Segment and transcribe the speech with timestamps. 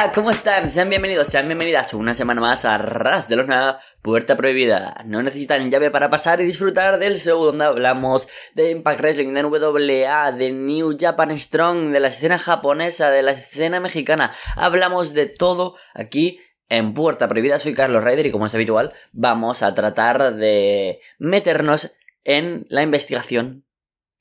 [0.00, 0.70] Hola, ¿cómo están?
[0.70, 4.96] Sean bienvenidos, sean bienvenidas una semana más a Ras de Lona, Puerta Prohibida.
[5.04, 9.42] No necesitan llave para pasar y disfrutar del show donde hablamos de Impact Wrestling, de
[9.42, 14.32] NWA, de New Japan Strong, de la escena japonesa, de la escena mexicana.
[14.56, 17.58] Hablamos de todo aquí en Puerta Prohibida.
[17.58, 21.92] Soy Carlos Ryder y como es habitual, vamos a tratar de meternos
[22.24, 23.66] en la investigación,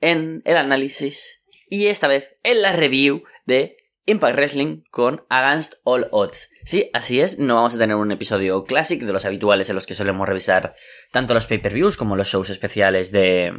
[0.01, 6.07] en el análisis y esta vez en la review de Impact Wrestling con Against All
[6.12, 6.49] Odds.
[6.66, 9.85] Sí, así es, no vamos a tener un episodio clásico de los habituales en los
[9.85, 10.73] que solemos revisar
[11.12, 13.54] tanto los pay-per-views como los shows especiales de,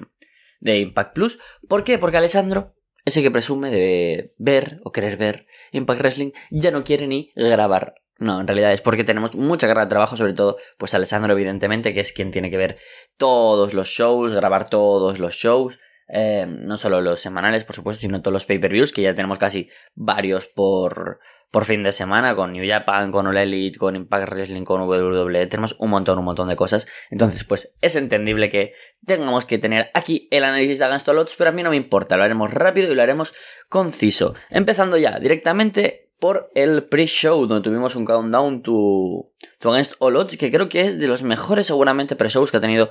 [0.60, 1.38] de Impact Plus.
[1.68, 1.98] ¿Por qué?
[1.98, 7.06] Porque Alessandro, ese que presume de ver o querer ver Impact Wrestling, ya no quiere
[7.06, 7.94] ni grabar.
[8.18, 11.94] No, en realidad es porque tenemos mucha carga de trabajo, sobre todo, pues Alessandro, evidentemente,
[11.94, 12.76] que es quien tiene que ver
[13.16, 15.78] todos los shows, grabar todos los shows,
[16.12, 19.68] eh, no solo los semanales, por supuesto, sino todos los pay-per-views, que ya tenemos casi
[19.94, 24.64] varios por, por fin de semana, con New Japan, con All Elite, con Impact Wrestling,
[24.64, 26.88] con WWE, tenemos un montón, un montón de cosas.
[27.10, 28.72] Entonces, pues es entendible que
[29.06, 32.16] tengamos que tener aquí el análisis de Against All pero a mí no me importa,
[32.16, 33.32] lo haremos rápido y lo haremos
[33.68, 34.34] conciso.
[34.50, 40.36] Empezando ya directamente por el pre-show, donde tuvimos un countdown to, to Against All Odds,
[40.36, 42.90] que creo que es de los mejores seguramente pre-shows que ha tenido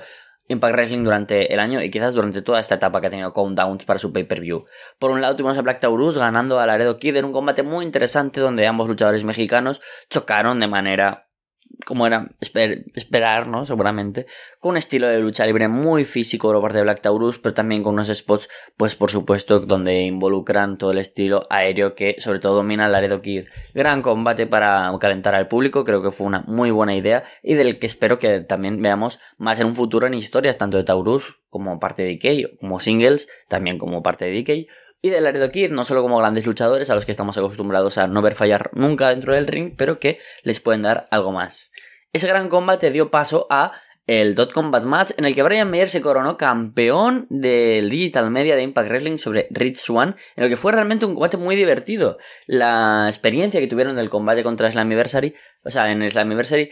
[0.50, 3.84] Impact Wrestling durante el año y quizás durante toda esta etapa que ha tenido countdowns
[3.84, 4.64] para su pay-per-view.
[4.98, 7.84] Por un lado tuvimos a Black Taurus ganando a Laredo Kid en un combate muy
[7.84, 11.29] interesante donde ambos luchadores mexicanos chocaron de manera
[11.86, 13.64] como era esperar, ¿no?
[13.66, 14.26] Seguramente,
[14.58, 17.82] con un estilo de lucha libre muy físico por parte de Black Taurus, pero también
[17.82, 22.56] con unos spots, pues por supuesto, donde involucran todo el estilo aéreo que sobre todo
[22.56, 23.46] domina Laredo Kid.
[23.74, 27.78] Gran combate para calentar al público, creo que fue una muy buena idea y del
[27.78, 31.80] que espero que también veamos más en un futuro en historias, tanto de Taurus como
[31.80, 34.68] parte de DK, como singles, también como parte de DK
[35.02, 38.06] y de Laredo Kid, no solo como grandes luchadores a los que estamos acostumbrados a
[38.06, 41.69] no ver fallar nunca dentro del ring, pero que les pueden dar algo más.
[42.12, 43.72] Ese gran combate dio paso a
[44.08, 48.56] el Dot Combat Match en el que Brian Mayer se coronó campeón del Digital Media
[48.56, 52.18] de Impact Wrestling sobre Rich Swan, en lo que fue realmente un combate muy divertido.
[52.48, 55.34] La experiencia que tuvieron del combate contra Slammiversary,
[55.64, 56.70] o sea, en Slammiversary,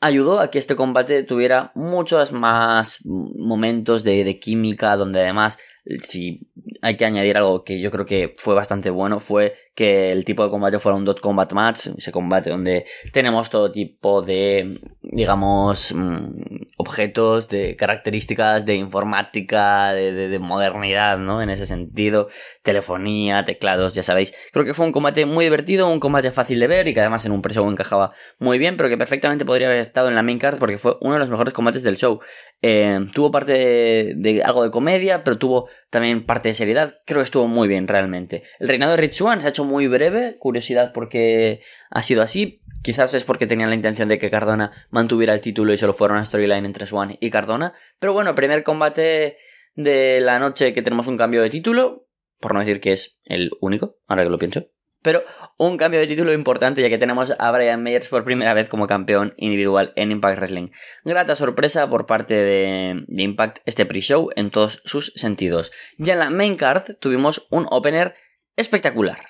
[0.00, 5.58] ayudó a que este combate tuviera muchos más momentos de, de química, donde además
[6.02, 6.48] si
[6.82, 10.42] hay que añadir algo que yo creo que fue bastante bueno, fue que el tipo
[10.42, 15.94] de combate fuera un dot combat match, ese combate donde tenemos todo tipo de, digamos,
[15.94, 21.40] mm, objetos, de características de informática, de, de, modernidad, ¿no?
[21.42, 22.28] En ese sentido,
[22.64, 24.34] telefonía, teclados, ya sabéis.
[24.50, 27.24] Creo que fue un combate muy divertido, un combate fácil de ver y que además
[27.24, 30.40] en un pre-show encajaba muy bien, pero que perfectamente podría haber estado en la main
[30.40, 32.18] card porque fue uno de los mejores combates del show.
[32.62, 36.96] Eh, tuvo parte de, de algo de comedia, pero tuvo también parte de seriedad.
[37.06, 38.42] Creo que estuvo muy bien realmente.
[38.58, 40.36] El reinado de Rich Swan se ha hecho muy breve.
[40.38, 42.62] Curiosidad porque ha sido así.
[42.82, 46.14] Quizás es porque tenían la intención de que Cardona mantuviera el título y solo fuera
[46.14, 47.74] una storyline entre Swan y Cardona.
[47.98, 49.36] Pero bueno, primer combate
[49.74, 52.06] de la noche que tenemos un cambio de título.
[52.40, 54.68] Por no decir que es el único, ahora que lo pienso.
[55.02, 55.24] Pero
[55.56, 58.88] un cambio de título importante ya que tenemos a Brian Meyers por primera vez como
[58.88, 60.68] campeón individual en Impact Wrestling.
[61.04, 65.70] Grata sorpresa por parte de, Impact este pre-show en todos sus sentidos.
[65.98, 68.16] Ya en la main card tuvimos un opener
[68.56, 69.20] espectacular.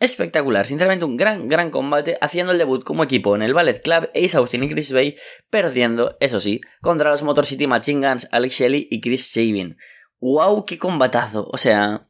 [0.00, 4.10] Espectacular, sinceramente un gran, gran combate, haciendo el debut como equipo en el Ballet Club,
[4.14, 5.16] Ace Austin y Chris Bay,
[5.50, 9.76] perdiendo, eso sí, contra los Motor City Machine Guns, Alex Shelley y Chris Sabin.
[10.20, 10.64] ¡Wow!
[10.64, 11.48] ¡Qué combatazo!
[11.52, 12.08] O sea,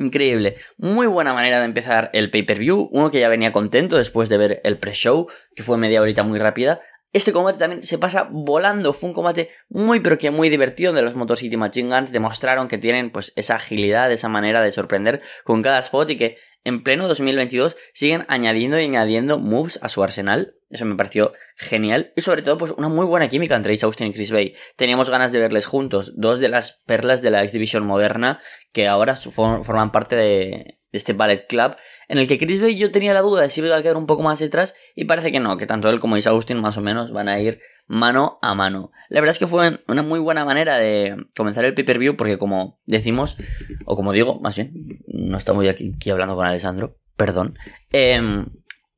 [0.00, 0.56] Increíble.
[0.78, 2.88] Muy buena manera de empezar el pay-per-view.
[2.90, 6.38] Uno que ya venía contento después de ver el pre-show, que fue media horita muy
[6.38, 6.80] rápida.
[7.12, 8.92] Este combate también se pasa volando.
[8.92, 12.12] Fue un combate muy pero que muy divertido de los Motor City Machine Guns.
[12.12, 16.36] Demostraron que tienen pues esa agilidad, esa manera de sorprender con cada spot y que
[16.62, 20.54] en pleno 2022 siguen añadiendo y añadiendo moves a su arsenal.
[20.68, 22.12] Eso me pareció genial.
[22.14, 24.54] Y sobre todo, pues una muy buena química entre Ace Austin y Chris Bay.
[24.76, 26.12] Teníamos ganas de verles juntos.
[26.16, 28.40] Dos de las perlas de la X Division moderna
[28.72, 31.76] que ahora forman parte de, este Ballet Club.
[32.08, 34.06] En el que Chris Bay yo tenía la duda de si iba a quedar un
[34.06, 34.74] poco más detrás.
[34.94, 37.40] Y parece que no, que tanto él como Ace Austin más o menos van a
[37.40, 38.92] ir mano a mano.
[39.08, 42.80] La verdad es que fue una muy buena manera de comenzar el pay-per-view porque como
[42.86, 43.36] decimos,
[43.84, 44.72] o como digo, más bien,
[45.06, 47.58] no estamos aquí, aquí hablando con Alessandro, perdón,
[47.92, 48.44] eh,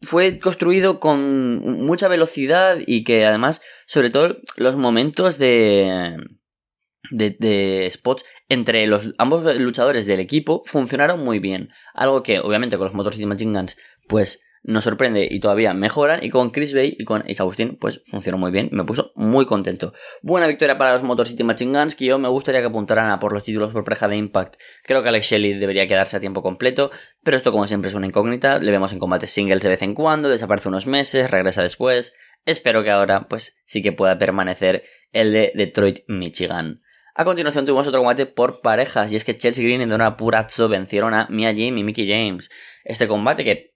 [0.02, 6.16] fue construido con mucha velocidad y que además, sobre todo, los momentos de,
[7.10, 11.68] de, spots entre los ambos luchadores del equipo funcionaron muy bien.
[11.94, 13.76] Algo que, obviamente, con los Motor City Machine Guns,
[14.08, 16.20] pues nos sorprende y todavía mejoran.
[16.22, 18.68] Y con Chris Bay y con Austin, pues funcionó muy bien.
[18.72, 19.92] Me puso muy contento.
[20.22, 23.18] Buena victoria para los Motor City Machine Guns, que yo me gustaría que apuntaran a
[23.18, 24.56] por los títulos por pareja de Impact.
[24.84, 26.90] Creo que Alex Shelley debería quedarse a tiempo completo,
[27.22, 28.58] pero esto como siempre es una incógnita.
[28.58, 32.12] Le vemos en combates singles de vez en cuando, desaparece unos meses, regresa después.
[32.44, 36.82] Espero que ahora, pues, sí que pueda permanecer el de Detroit, Michigan.
[37.14, 40.70] A continuación tuvimos otro combate por parejas y es que Chelsea Green y Donna Purazzo
[40.70, 42.48] vencieron a Mia Jim y Mickey James.
[42.84, 43.72] Este combate que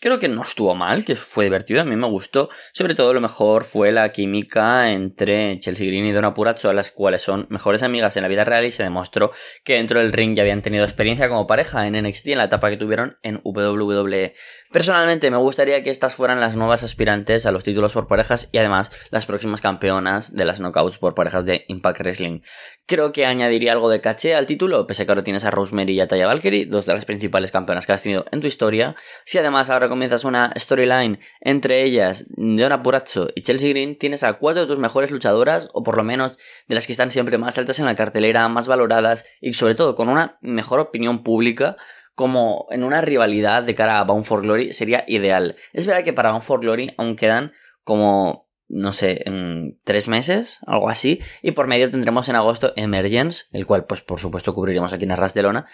[0.00, 2.48] creo que no estuvo mal, que fue divertido, a mí me gustó.
[2.72, 7.20] Sobre todo lo mejor fue la química entre Chelsea Green y Donna Purazzo, las cuales
[7.20, 9.32] son mejores amigas en la vida real y se demostró
[9.62, 12.70] que dentro del ring ya habían tenido experiencia como pareja en NXT en la etapa
[12.70, 14.34] que tuvieron en WWE.
[14.76, 18.58] Personalmente me gustaría que estas fueran las nuevas aspirantes a los títulos por parejas y
[18.58, 22.40] además las próximas campeonas de las knockouts por parejas de Impact Wrestling.
[22.84, 25.94] Creo que añadiría algo de caché al título, pese a que ahora tienes a Rosemary
[25.94, 28.96] y a Taya Valkyrie, dos de las principales campeonas que has tenido en tu historia.
[29.24, 34.34] Si además ahora comienzas una storyline entre ellas, Deona Purazzo y Chelsea Green, tienes a
[34.34, 36.36] cuatro de tus mejores luchadoras, o por lo menos
[36.68, 39.94] de las que están siempre más altas en la cartelera, más valoradas y sobre todo
[39.94, 41.78] con una mejor opinión pública
[42.16, 45.54] como en una rivalidad de cara a Bound for Glory sería ideal.
[45.74, 47.52] Es verdad que para Bound for Glory aún quedan
[47.84, 53.44] como, no sé, en tres meses, algo así, y por medio tendremos en agosto Emergence,
[53.52, 55.66] el cual pues por supuesto cubriremos aquí en Arras de Lona.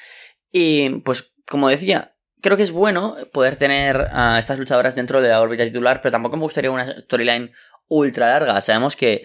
[0.51, 5.29] Y pues como decía, creo que es bueno poder tener a estas luchadoras dentro de
[5.29, 7.53] la órbita titular, pero tampoco me gustaría una storyline
[7.87, 8.61] ultra larga.
[8.61, 9.23] Sabemos que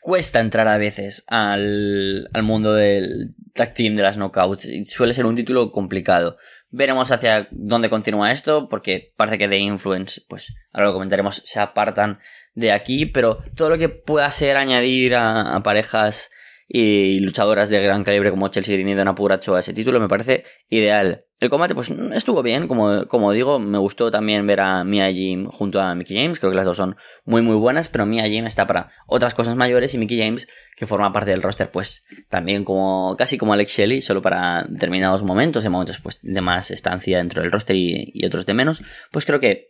[0.00, 4.64] cuesta entrar a veces al, al mundo del tag team de las knockouts.
[4.64, 6.36] Y suele ser un título complicado.
[6.70, 11.58] Veremos hacia dónde continúa esto, porque parece que de Influence, pues ahora lo comentaremos, se
[11.58, 12.20] apartan
[12.54, 16.30] de aquí, pero todo lo que pueda ser añadir a parejas
[16.72, 20.06] y luchadoras de gran calibre como Chelsea Green y Donna Puracho a ese título me
[20.06, 21.24] parece ideal.
[21.40, 25.46] El combate pues estuvo bien, como, como digo, me gustó también ver a Mia Jim
[25.46, 28.46] junto a Mickey James, creo que las dos son muy muy buenas, pero Mia Jim
[28.46, 30.46] está para otras cosas mayores y Mickey James,
[30.76, 35.24] que forma parte del roster, pues también como casi como Alex Shelley, solo para determinados
[35.24, 38.84] momentos, en momentos pues de más estancia dentro del roster y, y otros de menos,
[39.10, 39.69] pues creo que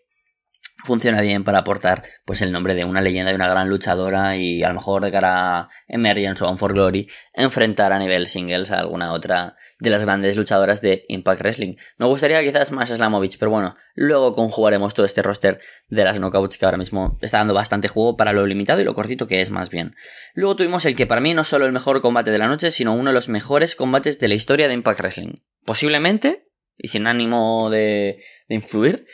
[0.85, 4.63] funciona bien para aportar pues el nombre de una leyenda de una gran luchadora y
[4.63, 8.79] a lo mejor de cara a Emergence o for Glory enfrentar a nivel singles a
[8.79, 11.77] alguna otra de las grandes luchadoras de Impact Wrestling.
[11.99, 16.59] Me gustaría quizás más Slamovich, pero bueno, luego conjugaremos todo este roster de las knockouts
[16.59, 19.51] que ahora mismo está dando bastante juego para lo limitado y lo cortito que es
[19.51, 19.95] más bien.
[20.35, 22.95] Luego tuvimos el que para mí no solo el mejor combate de la noche, sino
[22.95, 25.35] uno de los mejores combates de la historia de Impact Wrestling.
[25.65, 26.47] Posiblemente,
[26.77, 29.07] y sin ánimo de, de influir,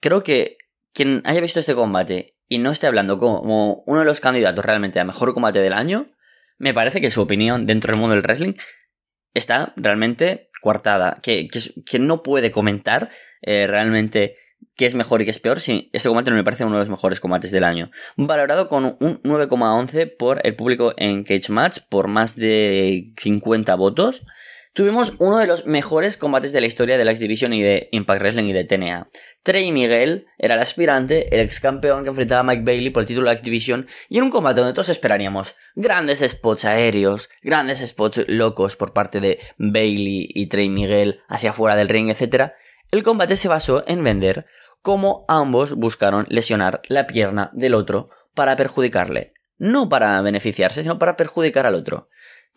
[0.00, 0.57] creo que
[0.98, 4.98] quien haya visto este combate y no esté hablando como uno de los candidatos realmente
[4.98, 6.10] a mejor combate del año,
[6.58, 8.54] me parece que su opinión dentro del mundo del wrestling
[9.32, 11.20] está realmente coartada.
[11.22, 11.48] Que,
[11.86, 13.10] que, no puede comentar
[13.42, 14.34] eh, realmente
[14.74, 16.80] qué es mejor y qué es peor si este combate no me parece uno de
[16.80, 17.92] los mejores combates del año.
[18.16, 24.24] Valorado con un 9,11 por el público en Cage Match por más de 50 votos.
[24.72, 27.88] Tuvimos uno de los mejores combates de la historia de la X Division y de
[27.92, 29.08] Impact Wrestling y de TNA.
[29.42, 33.06] Trey Miguel era el aspirante, el ex campeón que enfrentaba a Mike Bailey por el
[33.06, 37.28] título de la X Division y en un combate donde todos esperaríamos grandes spots aéreos,
[37.42, 42.52] grandes spots locos por parte de Bailey y Trey Miguel hacia fuera del ring, etc.
[42.90, 44.46] El combate se basó en vender
[44.82, 49.32] cómo ambos buscaron lesionar la pierna del otro para perjudicarle.
[49.58, 52.08] No para beneficiarse, sino para perjudicar al otro.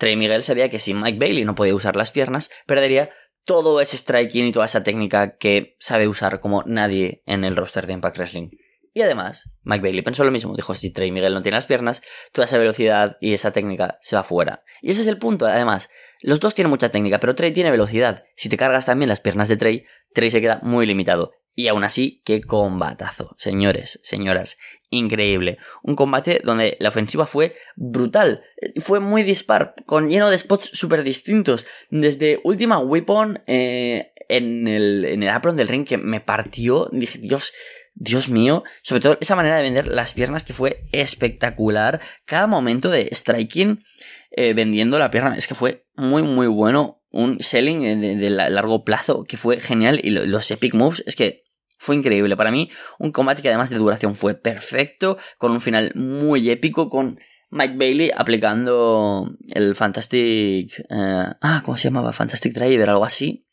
[0.02, 3.12] Trey Miguel sabía que si Mike Bailey no podía usar las piernas, perdería
[3.46, 7.86] todo ese striking y toda esa técnica que sabe usar como nadie en el roster
[7.86, 8.50] de Impact Wrestling.
[8.96, 10.56] Y además, Mike Bailey pensó lo mismo.
[10.56, 14.16] Dijo, si Trey Miguel no tiene las piernas, toda esa velocidad y esa técnica se
[14.16, 14.64] va fuera.
[14.82, 15.88] Y ese es el punto, además.
[16.24, 18.24] Los dos tienen mucha técnica, pero Trey tiene velocidad.
[18.36, 19.84] Si te cargas también las piernas de Trey,
[20.16, 21.32] Trey se queda muy limitado.
[21.54, 24.58] Y aún así, qué combatazo, señores, señoras.
[24.90, 25.58] Increíble.
[25.84, 28.44] Un combate donde la ofensiva fue brutal.
[28.78, 31.66] Fue muy dispar, con lleno de spots súper distintos.
[31.90, 36.90] Desde última weapon eh, en, el, en el apron del ring que me partió.
[36.92, 37.54] Dije, Dios,
[37.94, 38.64] Dios mío.
[38.82, 42.02] Sobre todo esa manera de vender las piernas que fue espectacular.
[42.26, 43.84] Cada momento de striking
[44.32, 45.36] eh, vendiendo la pierna.
[45.36, 50.12] Es que fue muy, muy bueno un selling de, largo plazo que fue genial y
[50.12, 51.44] los epic moves es que
[51.78, 52.38] fue increíble.
[52.38, 52.70] Para mí,
[53.00, 57.20] un combate que además de duración fue perfecto, con un final muy épico, con
[57.50, 60.80] Mike Bailey aplicando el Fantastic...
[60.80, 62.14] Eh, ah, ¿cómo se llamaba?
[62.14, 63.48] Fantastic Driver, algo así.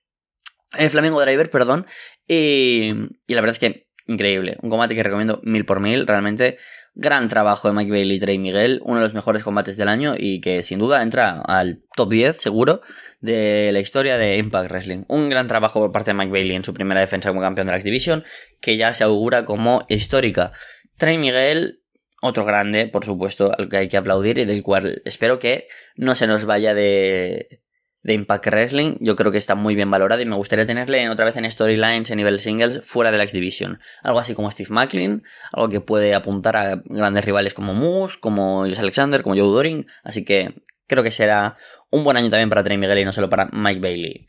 [0.77, 1.87] El Flamingo Driver, perdón.
[2.27, 2.93] Y,
[3.27, 4.59] y la verdad es que increíble.
[4.63, 6.07] Un combate que recomiendo mil por mil.
[6.07, 6.59] Realmente,
[6.99, 8.81] gran trabajo de Mike Bailey y Trey Miguel.
[8.83, 12.37] Uno de los mejores combates del año y que sin duda entra al top 10,
[12.37, 12.83] seguro,
[13.21, 15.05] de la historia de Impact Wrestling.
[15.09, 17.71] Un gran trabajo por parte de Mike Bailey en su primera defensa como campeón de
[17.71, 18.25] la X Division,
[18.61, 20.51] que ya se augura como histórica.
[20.97, 21.85] Trey Miguel,
[22.21, 26.17] otro grande, por supuesto, al que hay que aplaudir y del cual espero que no
[26.17, 27.63] se nos vaya de,
[28.03, 31.25] de Impact Wrestling, yo creo que está muy bien valorado y me gustaría tenerle otra
[31.25, 33.79] vez en storylines a nivel singles fuera de la X Division.
[34.03, 38.65] Algo así como Steve Macklin, algo que puede apuntar a grandes rivales como Moose, como
[38.65, 40.55] Josh Alexander, como Joe Doring, así que
[40.87, 41.57] creo que será
[41.91, 44.27] un buen año también para Trey Miguel y no solo para Mike Bailey.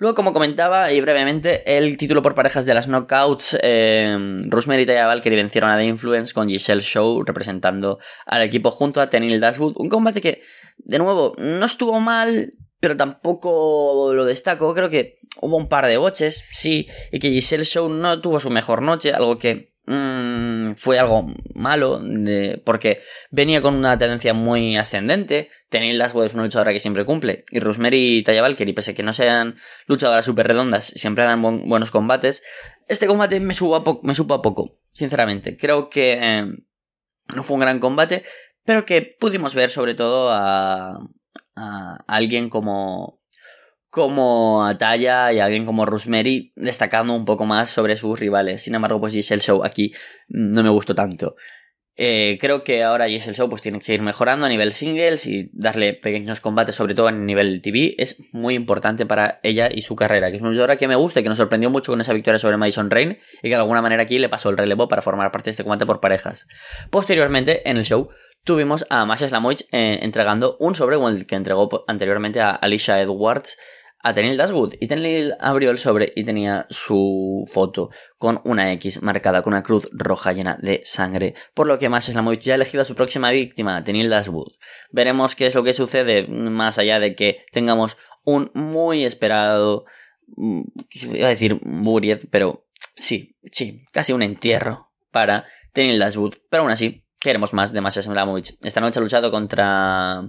[0.00, 4.86] Luego, como comentaba, y brevemente, el título por parejas de las knockouts, eh, Rosemary y
[4.86, 9.40] Taya Valkyrie vencieron a The Influence con Giselle Show representando al equipo junto a Tenil
[9.40, 9.74] Dashwood.
[9.76, 10.40] Un combate que,
[10.78, 14.74] de nuevo, no estuvo mal, pero tampoco lo destaco.
[14.74, 18.50] Creo que hubo un par de boches, sí, y que Giselle Show no tuvo su
[18.50, 22.00] mejor noche, algo que mmm, fue algo malo,
[22.64, 25.50] porque venía con una tendencia muy ascendente.
[25.68, 28.94] Tenil Dashwood es una luchadora que siempre cumple, y Rosemary y Taya Valkyrie, pese a
[28.94, 29.56] que no sean
[29.86, 32.42] luchadoras súper redondas, siempre dan bu buenos combates.
[32.88, 35.56] Este combate me, supo a, me supo a poco, sinceramente.
[35.56, 36.46] Creo que eh,
[37.34, 38.24] no fue un gran combate,
[38.64, 40.98] pero que pudimos ver sobre todo a
[41.56, 43.20] a alguien como
[43.90, 48.62] como Ataya y alguien como Rosemary destacando un poco más sobre sus rivales.
[48.62, 49.92] Sin embargo, pues Giselle Show aquí
[50.28, 51.34] no me gustó tanto.
[52.02, 55.50] Eh, creo que ahora Giselle Show pues tiene que seguir mejorando a nivel singles y
[55.52, 59.96] darle pequeños combates, sobre todo a nivel TV, es muy importante para ella y su
[59.96, 62.14] carrera, que es una luchadora que me gusta y que nos sorprendió mucho con esa
[62.14, 65.02] victoria sobre Madison Rain y que de alguna manera aquí le pasó el relevo para
[65.02, 66.46] formar parte de este combate por parejas.
[66.88, 68.08] Posteriormente, en el show,
[68.44, 73.56] tuvimos a Masha Slamovich eh, entregando un sobre el que entregó anteriormente a Alicia Edwards
[74.02, 74.74] a Tenil Dashwood.
[74.80, 79.62] Y Tenil abrió el sobre y tenía su foto con una X marcada con una
[79.62, 81.34] cruz roja llena de sangre.
[81.54, 84.52] Por lo que Masha Slamovich ya ha elegido a su próxima víctima, Tenil Dashwood.
[84.90, 89.84] Veremos qué es lo que sucede más allá de que tengamos un muy esperado...
[90.36, 90.62] Mm,
[91.14, 96.36] iba a decir Buried, pero sí, sí, casi un entierro para Tenil Dashwood.
[96.48, 98.56] Pero aún así, Queremos más de Masha Slamovich.
[98.62, 100.22] Esta noche ha luchado contra...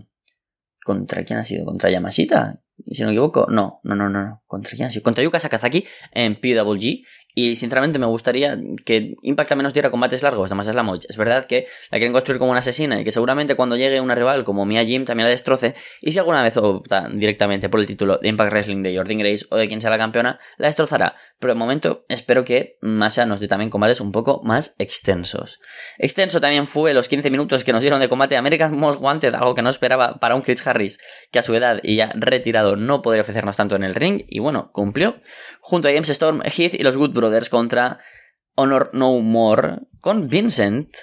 [0.84, 1.64] ¿Contra quién ha sido?
[1.64, 2.62] ¿Contra Yamashita?
[2.92, 3.48] Si no me equivoco.
[3.50, 4.44] No, no, no, no.
[4.46, 5.04] ¿Contra quién ha sido?
[5.04, 7.06] Contra Yuka Sakazaki en PWG.
[7.34, 11.06] Y sinceramente me gustaría que Impact al menos diera combates largos de Masha Slamovich.
[11.08, 14.16] Es verdad que la quieren construir como una asesina y que seguramente cuando llegue una
[14.16, 15.76] rival como Mia Jim también la destroce.
[16.02, 19.46] Y si alguna vez opta directamente por el título de Impact Wrestling de Jordan Grace
[19.50, 21.16] o de quien sea la campeona, la destrozará.
[21.42, 25.60] Pero de momento espero que Masha nos dé también combates un poco más extensos.
[25.98, 29.56] Extenso también fue los 15 minutos que nos dieron de combate American Most Wanted, algo
[29.56, 31.00] que no esperaba para un Chris Harris
[31.32, 34.22] que a su edad y ya retirado no podría ofrecernos tanto en el ring.
[34.28, 35.20] Y bueno, cumplió.
[35.62, 37.98] Junto a James Storm, Heath y los Good Brothers contra
[38.54, 40.96] Honor No More con Vincent.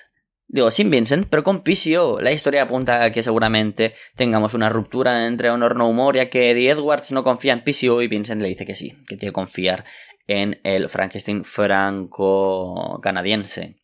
[0.47, 2.21] Digo, sin Vincent, pero con PCO.
[2.21, 6.53] La historia apunta a que seguramente tengamos una ruptura entre Honor No More, ya que
[6.53, 9.33] Eddie Edwards no confía en PCO y Vincent le dice que sí, que tiene que
[9.33, 9.85] confiar
[10.29, 13.81] en el Frankenstein franco-canadiense.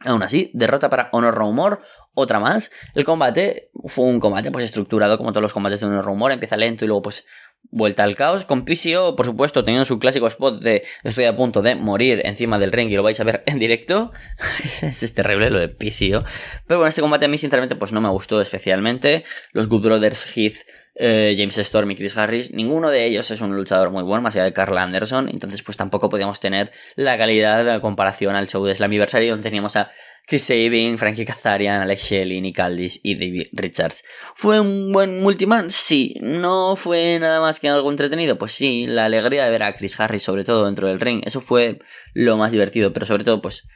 [0.00, 1.78] Aún así, derrota para Honor No More,
[2.12, 2.70] otra más.
[2.94, 6.34] El combate fue un combate pues estructurado como todos los combates de Honor No More,
[6.34, 7.24] empieza lento y luego pues
[7.70, 11.62] Vuelta al caos con PCO, por supuesto, teniendo su clásico spot de estoy a punto
[11.62, 14.12] de morir encima del ring y lo vais a ver en directo.
[14.64, 16.24] es, terrible lo de PCO.
[16.66, 19.24] Pero bueno, este combate a mí sinceramente pues no me gustó especialmente.
[19.52, 20.58] Los Good Brothers Heath
[20.98, 24.34] eh, James Storm y Chris Harris, ninguno de ellos es un luchador muy bueno, más
[24.34, 28.64] allá de Carl Anderson, entonces pues tampoco podíamos tener la calidad de comparación al show
[28.64, 29.90] de Slammiversary donde teníamos a
[30.26, 34.02] Chris Sabin, Frankie Kazarian, Alex Shelley, Nick Aldis y David Richards.
[34.34, 35.70] ¿Fue un buen multiman?
[35.70, 36.16] Sí.
[36.20, 38.36] ¿No fue nada más que algo entretenido?
[38.36, 41.40] Pues sí, la alegría de ver a Chris Harris sobre todo dentro del ring, eso
[41.40, 41.78] fue
[42.12, 43.68] lo más divertido, pero sobre todo pues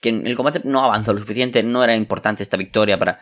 [0.00, 3.20] que el combate no avanzó lo suficiente, no era importante esta victoria para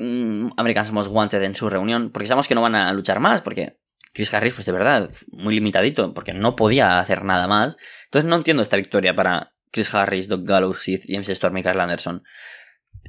[0.00, 3.42] mm, Americans Most Wanted en su reunión, porque sabemos que no van a luchar más,
[3.42, 3.78] porque
[4.12, 7.76] Chris Harris, pues de verdad, muy limitadito, porque no podía hacer nada más.
[8.06, 12.22] Entonces no entiendo esta victoria para Chris Harris, Doug Gallows, James Storm y Carl Anderson.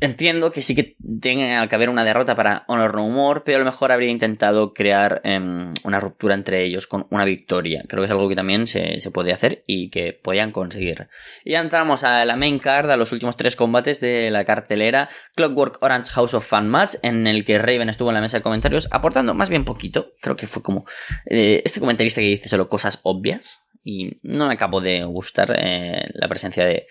[0.04, 3.60] Entiendo que sí que tenga que haber una derrota para Honor No More, pero a
[3.60, 7.84] lo mejor habría intentado crear em, una ruptura entre ellos con una victoria.
[7.88, 11.08] Creo que es algo que también se, se puede hacer y que podían conseguir.
[11.46, 15.08] Y ya entramos a la main card, a los últimos tres combates de la cartelera.
[15.36, 18.42] Clockwork Orange House of Fun Match, en el que Raven estuvo en la mesa de
[18.42, 20.14] comentarios aportando más bien poquito.
[20.20, 20.84] Creo que fue como
[21.28, 26.10] eh, este comentarista que dice solo cosas obvias y no me acabo de gustar eh,
[26.14, 26.88] la presencia de,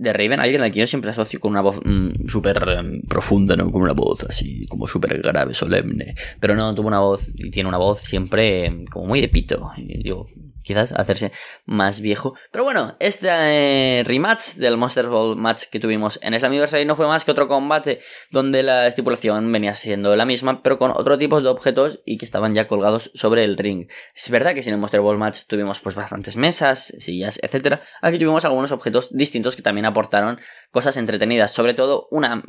[0.00, 3.54] de Raven, alguien al que yo siempre asocio con una voz mm, súper em, profunda,
[3.54, 3.70] ¿no?
[3.70, 6.14] Con una voz así, como súper grave, solemne.
[6.40, 9.70] Pero no, tuvo una voz, y tiene una voz siempre em, como muy de pito.
[9.76, 10.26] Digo,
[10.70, 11.32] quizás hacerse
[11.64, 12.36] más viejo.
[12.52, 17.08] Pero bueno, este eh, rematch del Monster Ball match que tuvimos en Slammiversary no fue
[17.08, 17.98] más que otro combate
[18.30, 22.24] donde la estipulación venía siendo la misma, pero con otro tipo de objetos y que
[22.24, 23.88] estaban ya colgados sobre el ring.
[24.14, 27.80] Es verdad que sin el Monster Ball match tuvimos pues bastantes mesas, sillas, etcétera.
[28.00, 30.38] Aquí tuvimos algunos objetos distintos que también aportaron
[30.70, 32.44] cosas entretenidas, sobre todo una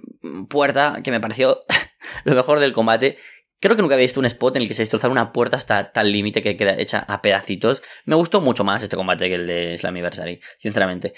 [0.47, 1.63] puerta que me pareció
[2.23, 3.17] lo mejor del combate
[3.61, 5.91] Creo que nunca había visto un spot en el que se destrozara una puerta hasta
[5.91, 7.83] tal límite que queda hecha a pedacitos.
[8.05, 11.13] Me gustó mucho más este combate que el de Slammiversary, sinceramente.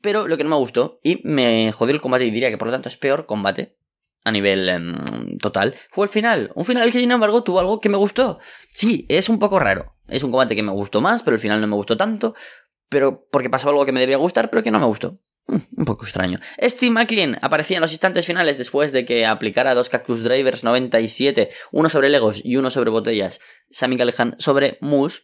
[0.00, 2.68] Pero lo que no me gustó, y me jodió el combate y diría que por
[2.68, 3.76] lo tanto es peor combate
[4.24, 6.50] a nivel em, total, fue el final.
[6.54, 8.38] Un final que sin embargo tuvo algo que me gustó.
[8.72, 9.94] Sí, es un poco raro.
[10.08, 12.34] Es un combate que me gustó más, pero el final no me gustó tanto.
[12.88, 15.18] Pero porque pasó algo que me debería gustar, pero que no me gustó.
[15.46, 16.40] Mm, un poco extraño.
[16.60, 21.50] Steve McLean aparecía en los instantes finales después de que aplicara dos Cactus Drivers 97,
[21.72, 25.22] uno sobre Legos y uno sobre botellas, Sammy Callihan sobre Moose,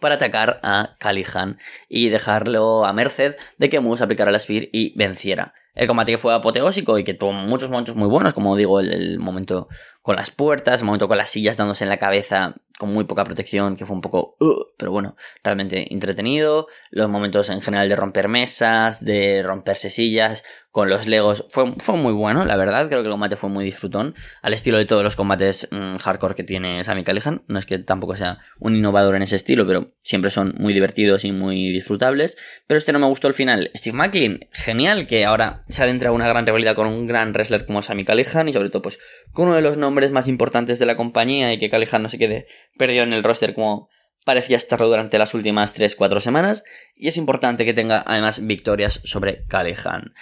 [0.00, 4.96] para atacar a Callihan y dejarlo a merced de que Moose aplicara la Spear y
[4.96, 5.54] venciera.
[5.74, 9.20] El combate que fue apoteósico y que tuvo muchos momentos muy buenos, como digo, el,
[9.20, 9.68] momento
[10.02, 13.76] con las puertas, momento con las sillas dándose en la cabeza con muy poca protección,
[13.76, 14.36] que fue un poco,
[14.78, 16.68] pero bueno, realmente entretenido.
[16.90, 21.96] Los momentos en general de romper mesas, de romperse sillas, con los Legos, fue, fue
[21.96, 22.86] muy bueno, la verdad.
[22.86, 26.36] Creo que el combate fue muy disfrutón, al estilo de todos los combates mm, hardcore
[26.36, 27.42] que tiene Sammy Callihan.
[27.48, 31.24] No es que tampoco sea un innovador en ese estilo, pero siempre son muy divertidos
[31.24, 32.36] y muy disfrutables.
[32.68, 33.72] Pero este no me gustó el final.
[33.74, 37.82] Steve McLean, genial, que ahora se adentra una gran rivalidad con un gran wrestler como
[37.82, 39.00] Sammy Callihan y sobre todo pues
[39.32, 42.18] con uno de los nombres más importantes de la compañía y que Callihan no se
[42.18, 43.88] quede perdido en el roster como
[44.24, 46.64] parecía estarlo durante las últimas 3-4 semanas
[46.94, 50.14] y es importante que tenga además victorias sobre Callihan.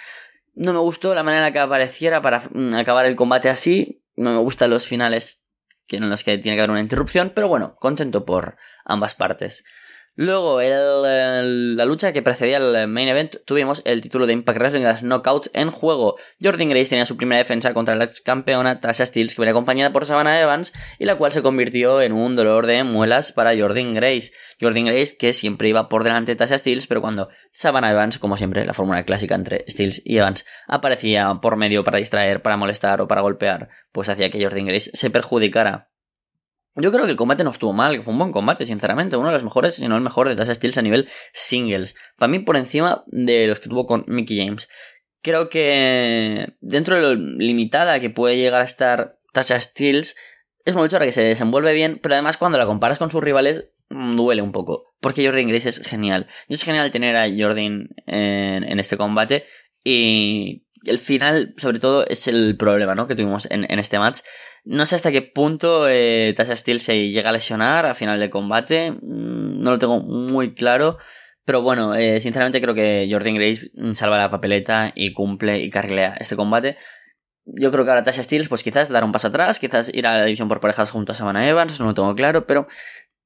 [0.55, 4.39] No me gustó la manera que apareciera para mm, acabar el combate así, no me
[4.39, 5.43] gustan los finales
[5.89, 9.63] en los que tiene que haber una interrupción, pero bueno, contento por ambas partes.
[10.19, 14.81] Luego, el, la lucha que precedía el main event, tuvimos el título de Impact Wrestling
[14.81, 16.15] las Knockouts en juego.
[16.41, 19.93] Jordan Grace tenía su primera defensa contra la ex campeona Tasha Steels, que venía acompañada
[19.93, 23.93] por Savannah Evans, y la cual se convirtió en un dolor de muelas para Jordan
[23.93, 24.31] Grace.
[24.59, 28.37] Jordan Grace, que siempre iba por delante de Tasha Steels, pero cuando Savannah Evans, como
[28.37, 33.01] siempre, la fórmula clásica entre Steels y Evans, aparecía por medio para distraer, para molestar
[33.01, 35.91] o para golpear, pues hacía que Jordan Grace se perjudicara.
[36.79, 39.17] Yo creo que el combate no estuvo mal, que fue un buen combate, sinceramente.
[39.17, 41.95] Uno de los mejores, si no el mejor de Tasha Steels a nivel singles.
[42.17, 44.69] Para mí, por encima de los que tuvo con Mickey James.
[45.21, 50.15] Creo que dentro de lo limitada que puede llegar a estar Tasha Steels,
[50.67, 53.69] es una luchadora que se desenvuelve bien, pero además cuando la comparas con sus rivales,
[53.89, 54.93] mm, duele un poco.
[54.99, 56.27] Porque Jordan Grace es genial.
[56.49, 59.45] Y es genial tener a Jordan en, este combate.
[59.83, 63.07] Y el final, sobre todo, es el problema ¿no?
[63.07, 64.19] que tuvimos en, este match.
[64.63, 68.29] No sé hasta qué punto eh, Tasha Steel se llega a lesionar a final de
[68.29, 68.91] combate.
[68.91, 70.97] Mm, no lo tengo muy claro.
[71.45, 76.15] Pero bueno, eh, sinceramente creo que Jordan Grace salva la papeleta y cumple y carrilea
[76.19, 76.75] este combate.
[77.45, 80.17] Yo creo que ahora Tasha Steels, pues quizás dar un paso atrás, quizás ir a
[80.17, 82.67] la división por parejas junto a Savannah Evans, no lo tengo claro, pero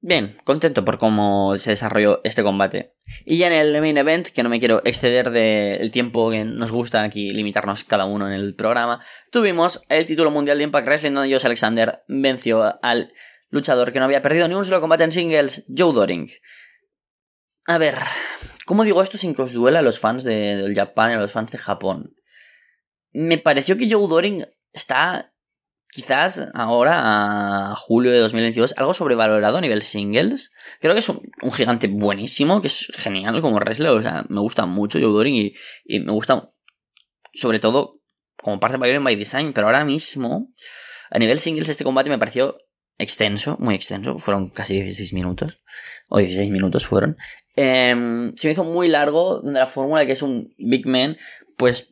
[0.04, 2.96] Bien, contento por cómo se desarrolló este combate.
[3.24, 6.72] Y ya en el main event, que no me quiero exceder del tiempo que nos
[6.72, 11.12] gusta aquí limitarnos cada uno en el programa, tuvimos el título mundial de Impact Wrestling
[11.12, 13.12] donde Josh Alexander venció al
[13.50, 16.28] luchador que no había perdido ni un solo combate en singles, Joe Doring.
[17.68, 17.94] A ver,
[18.66, 21.20] ¿cómo digo esto sin que os duela a los fans de, del Japan y a
[21.20, 22.16] los fans de Japón?
[23.12, 25.31] Me pareció que Joe Doring está
[25.92, 30.50] quizás ahora, a julio de 2022, algo sobrevalorado a nivel singles.
[30.80, 31.20] Creo que es un,
[31.52, 33.90] gigante buenísimo, que es genial como wrestler.
[33.90, 35.52] O sea, me gusta mucho Joe Doring
[35.84, 36.48] y, me gusta,
[37.34, 38.00] sobre todo,
[38.38, 39.52] como parte de Iron by Design.
[39.52, 40.48] Pero ahora mismo,
[41.10, 42.56] a nivel singles, este combate me pareció
[42.96, 44.16] extenso, muy extenso.
[44.16, 45.60] Fueron casi 16 minutos.
[46.08, 47.18] O 16 minutos fueron.
[47.54, 51.18] Em, se me hizo muy largo, donde la fórmula que es un Big Man,
[51.58, 51.91] pues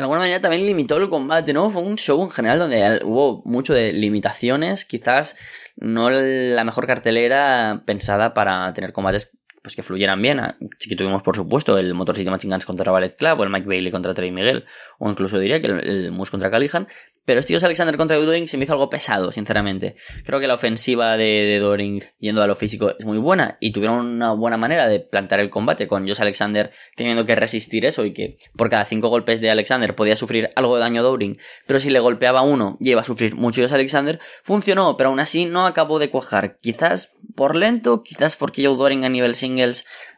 [0.00, 1.70] de alguna manera también limitó el combate, ¿no?
[1.70, 5.36] Fue un show en general donde hubo mucho de limitaciones, quizás
[5.76, 9.32] no la mejor cartelera pensada para tener combates
[9.62, 10.40] pues que fluyeran bien.
[10.78, 13.50] Sí que tuvimos, por supuesto, el Motor City Machine Guns contra Ballet Club, o el
[13.50, 14.64] Mike Bailey contra Trey Miguel,
[14.98, 16.88] o incluso diría que el, el Moose contra Callihan,
[17.30, 19.94] pero Stios Alexander contra Doring se me hizo algo pesado, sinceramente.
[20.24, 23.70] Creo que la ofensiva de, de, Doring yendo a lo físico es muy buena y
[23.70, 28.04] tuvieron una buena manera de plantar el combate con Josh Alexander teniendo que resistir eso
[28.04, 31.38] y que por cada cinco golpes de Alexander podía sufrir algo de daño a Doring,
[31.66, 35.20] pero si le golpeaba uno y iba a sufrir mucho Josh Alexander, funcionó, pero aún
[35.20, 36.58] así no acabó de cuajar.
[36.60, 39.34] Quizás por lento, quizás porque Joe Doring a nivel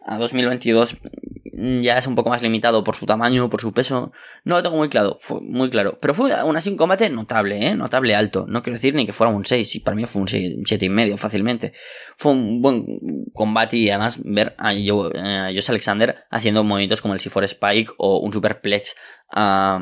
[0.04, 0.98] a 2022
[1.54, 4.10] ya es un poco más limitado por su tamaño, por su peso.
[4.44, 5.98] No lo tengo muy claro, fue muy claro.
[6.00, 7.74] Pero fue aún así un combate notable, ¿eh?
[7.74, 8.46] Notable alto.
[8.48, 10.86] No quiero decir ni que fuera un 6, y para mí fue un 6, 7
[10.86, 11.72] y medio fácilmente.
[12.16, 12.84] Fue un buen
[13.32, 18.18] combate y además ver a Josh Alexander haciendo movimientos como el si fuera Spike o
[18.18, 18.96] un superplex
[19.30, 19.78] a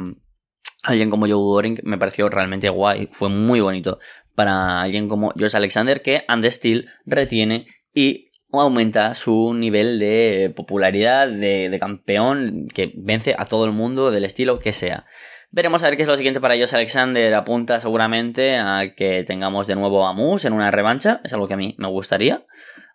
[0.82, 3.08] alguien como Joe Waring me pareció realmente guay.
[3.10, 4.00] Fue muy bonito
[4.34, 11.28] para alguien como Josh Alexander que And Steel retiene y aumenta su nivel de popularidad,
[11.28, 15.06] de, campeón, que vence a todo el mundo del estilo que sea.
[15.52, 16.72] Veremos a ver qué es lo siguiente para ellos.
[16.72, 21.20] Alexander apunta seguramente a que tengamos de nuevo a Moose en una revancha.
[21.24, 22.44] Es algo que a mí me gustaría,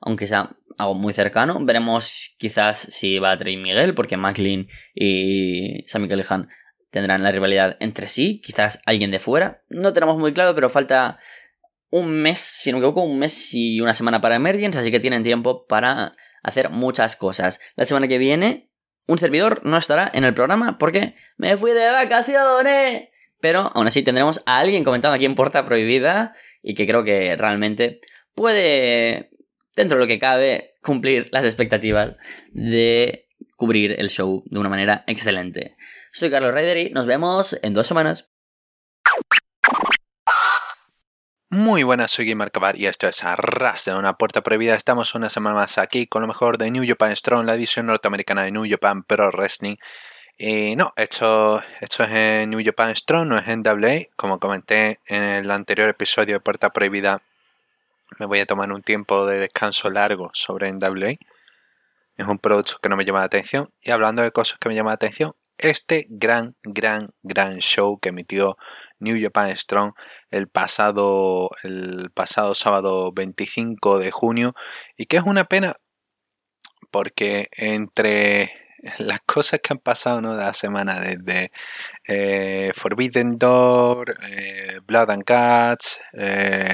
[0.01, 1.57] aunque sea algo muy cercano.
[1.61, 6.47] Veremos quizás si va a Trey Miguel, porque Macklin y Sammy Callihan
[6.91, 8.39] tendrán la rivalidad entre sí.
[8.41, 9.61] Quizás alguien de fuera.
[9.69, 11.19] No tenemos muy claro, pero falta
[11.89, 14.99] un mes, si no me equivoco, un mes y una semana para Emergence, así que
[14.99, 17.59] tienen tiempo para hacer muchas cosas.
[17.75, 18.71] La semana que viene,
[19.07, 23.09] un servidor no estará en el programa porque me fui de vacaciones.
[23.41, 27.35] Pero aún así tendremos a alguien comentando aquí en Puerta Prohibida y que creo que
[27.35, 27.99] realmente
[28.33, 29.31] puede,
[29.75, 32.15] dentro de lo que cabe, cumplir las expectativas
[32.51, 35.75] de cubrir el show de una manera excelente.
[36.11, 38.34] Soy Carlos Ryder y nos vemos en dos semanas.
[41.55, 44.75] Muy buenas, soy Cabar y esto es Arras de una puerta prohibida.
[44.75, 48.43] Estamos una semana más aquí con lo mejor de New Japan Strong, la división norteamericana
[48.43, 49.77] de New Japan Pro Wrestling.
[50.37, 54.01] Y no, esto, esto es en New Japan Strong, no es en WA.
[54.17, 57.21] Como comenté en el anterior episodio de Puerta Prohibida,
[58.19, 61.11] me voy a tomar un tiempo de descanso largo sobre NWA.
[62.17, 63.71] Es un producto que no me llama la atención.
[63.81, 68.09] Y hablando de cosas que me llaman la atención, este gran, gran, gran show que
[68.09, 68.57] emitió
[68.99, 69.93] New Japan Strong
[70.29, 74.53] el pasado, el pasado sábado 25 de junio
[74.97, 75.75] y que es una pena
[76.91, 78.53] porque entre
[78.99, 80.35] las cosas que han pasado ¿no?
[80.35, 81.51] de la semana desde
[82.07, 86.67] eh, Forbidden Door, eh, Blood and Cats eh,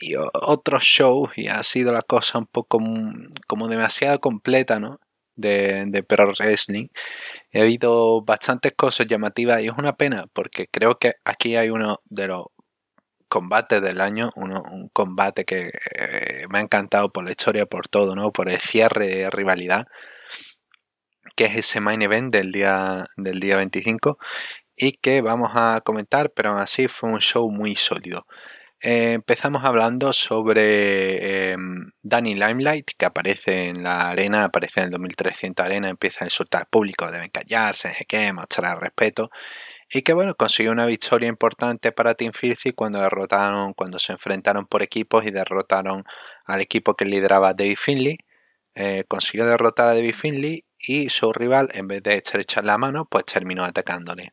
[0.00, 4.98] y otros shows y ha sido la cosa un poco mm, como demasiado completa ¿no?
[5.40, 6.88] De, de Pro Wrestling
[7.52, 12.00] He habido bastantes cosas llamativas y es una pena porque creo que aquí hay uno
[12.04, 12.46] de los
[13.28, 18.16] combates del año, un combate que eh, me ha encantado por la historia, por todo,
[18.16, 18.32] ¿no?
[18.32, 19.86] Por el cierre de rivalidad,
[21.36, 24.18] que es ese main event del día, del día 25
[24.76, 28.26] y que vamos a comentar, pero aún así fue un show muy sólido.
[28.82, 34.90] Eh, empezamos hablando sobre em, Danny Limelight, que aparece en la arena, aparece en el
[34.92, 39.30] 2300 arena, empieza a insultar al público, deben callarse, que mostrar respeto.
[39.92, 44.66] Y que bueno, consiguió una victoria importante para Team Filthy cuando derrotaron, cuando se enfrentaron
[44.66, 46.04] por equipos y derrotaron
[46.46, 48.18] al equipo que lideraba David Finley.
[48.74, 53.06] Eh, consiguió derrotar a David Finley y su rival, en vez de estrechar la mano,
[53.10, 54.32] pues terminó atacándole.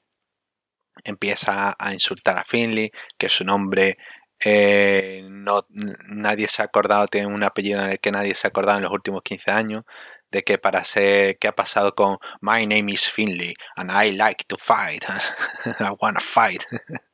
[1.04, 3.98] Empieza a insultar a Finley, que su nombre
[4.44, 5.66] eh, no,
[6.08, 8.84] nadie se ha acordado, tiene un apellido en el que nadie se ha acordado en
[8.84, 9.84] los últimos 15 años.
[10.32, 14.44] De que para ser, ¿qué ha pasado con My name is Finley and I like
[14.48, 15.06] to fight?
[15.80, 16.64] I wanna fight.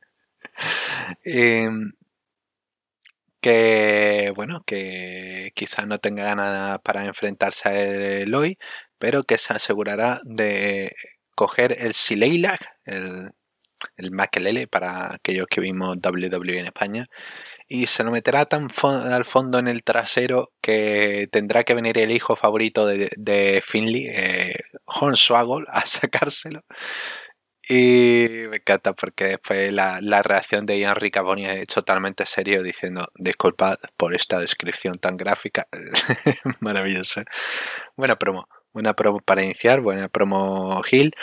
[1.24, 1.92] Em,
[3.40, 8.58] que bueno, que quizás no tenga ganas para enfrentarse a él hoy,
[8.98, 10.94] pero que se asegurará de
[11.34, 13.32] coger el Sileilag, el,
[13.96, 17.06] el Makelele para aquellos que vimos WWE en España.
[17.68, 22.12] Y se lo meterá tan al fondo en el trasero que tendrá que venir el
[22.12, 24.54] hijo favorito de, Finley, eh,
[24.86, 26.62] Hornswaggle, a sacárselo.
[27.68, 33.76] Y me encanta porque después la, reacción de Ian Riccaboni es totalmente serio diciendo disculpad
[33.96, 35.66] por esta descripción tan gráfica.
[36.60, 37.24] Maravillosa.
[37.96, 38.48] Buena promo.
[38.72, 41.14] Buena promo para iniciar, buena promo Hill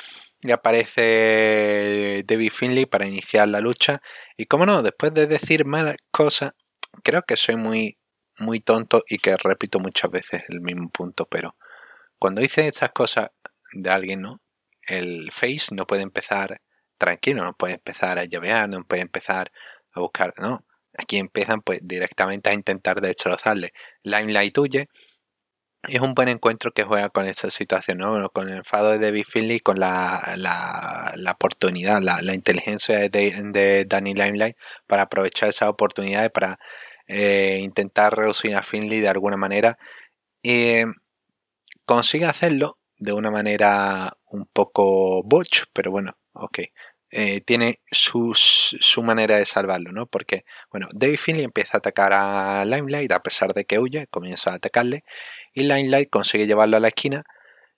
[0.43, 4.01] y aparece David Finley para iniciar la lucha.
[4.37, 6.53] Y como no, después de decir malas cosas,
[7.03, 7.97] creo que soy muy,
[8.39, 11.55] muy tonto y que repito muchas veces el mismo punto, pero
[12.19, 13.29] cuando dice estas cosas
[13.73, 14.41] de alguien, ¿no?
[14.87, 16.61] El face no puede empezar
[16.97, 19.51] tranquilo, no puede empezar a llavear, no puede empezar
[19.93, 20.65] a buscar, no.
[20.97, 23.73] Aquí empiezan pues directamente a intentar destrozarle.
[24.03, 24.89] Limelight huye
[25.87, 28.29] es un buen encuentro que juega con esa situación, ¿no?
[28.29, 34.57] con el enfado de David Finley, con la, la, oportunidad, la, inteligencia de, Danny Limelight
[34.87, 36.59] para aprovechar esa oportunidad para
[37.07, 39.77] eh, intentar reducir a Finley de alguna manera.
[40.43, 40.83] y
[41.85, 46.59] consigue hacerlo de una manera un poco botch, pero bueno, ok.
[47.11, 48.33] eh, tiene su
[49.03, 50.05] manera de salvarlo, ¿no?
[50.07, 54.51] Porque, bueno, David Finley empieza a atacar a Limelight a pesar de que huye, comienza
[54.51, 55.03] a atacarle
[55.53, 57.23] y Limelight consigue llevarlo a la esquina,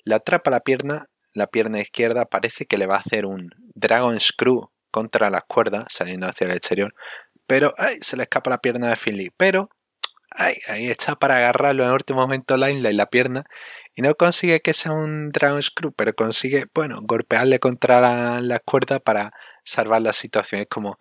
[0.05, 4.19] le atrapa la pierna, la pierna izquierda parece que le va a hacer un Dragon
[4.19, 6.93] Screw contra las cuerdas saliendo hacia el exterior,
[7.47, 9.69] pero se le escapa la pierna de Finley, pero
[10.35, 13.43] ahí está para agarrarlo en el último momento Limelight la pierna
[13.95, 18.59] y no consigue que sea un Dragon Screw, pero consigue, bueno, golpearle contra la, la
[18.59, 19.31] cuerda para
[19.63, 20.61] salvar la situación.
[20.61, 20.97] Es como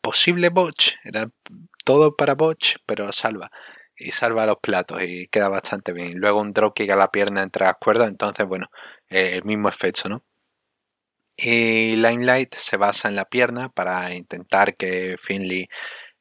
[0.00, 1.28] posible botch, era
[1.84, 3.50] todo para botch, pero salva.
[3.96, 6.18] Y salva los platos y queda bastante bien.
[6.18, 8.68] Luego un dropkick a la pierna entre las cuerdas, entonces, bueno,
[9.08, 10.24] eh, el mismo efecto, ¿no?
[11.36, 15.68] Y Limelight se basa en la pierna para intentar que Finley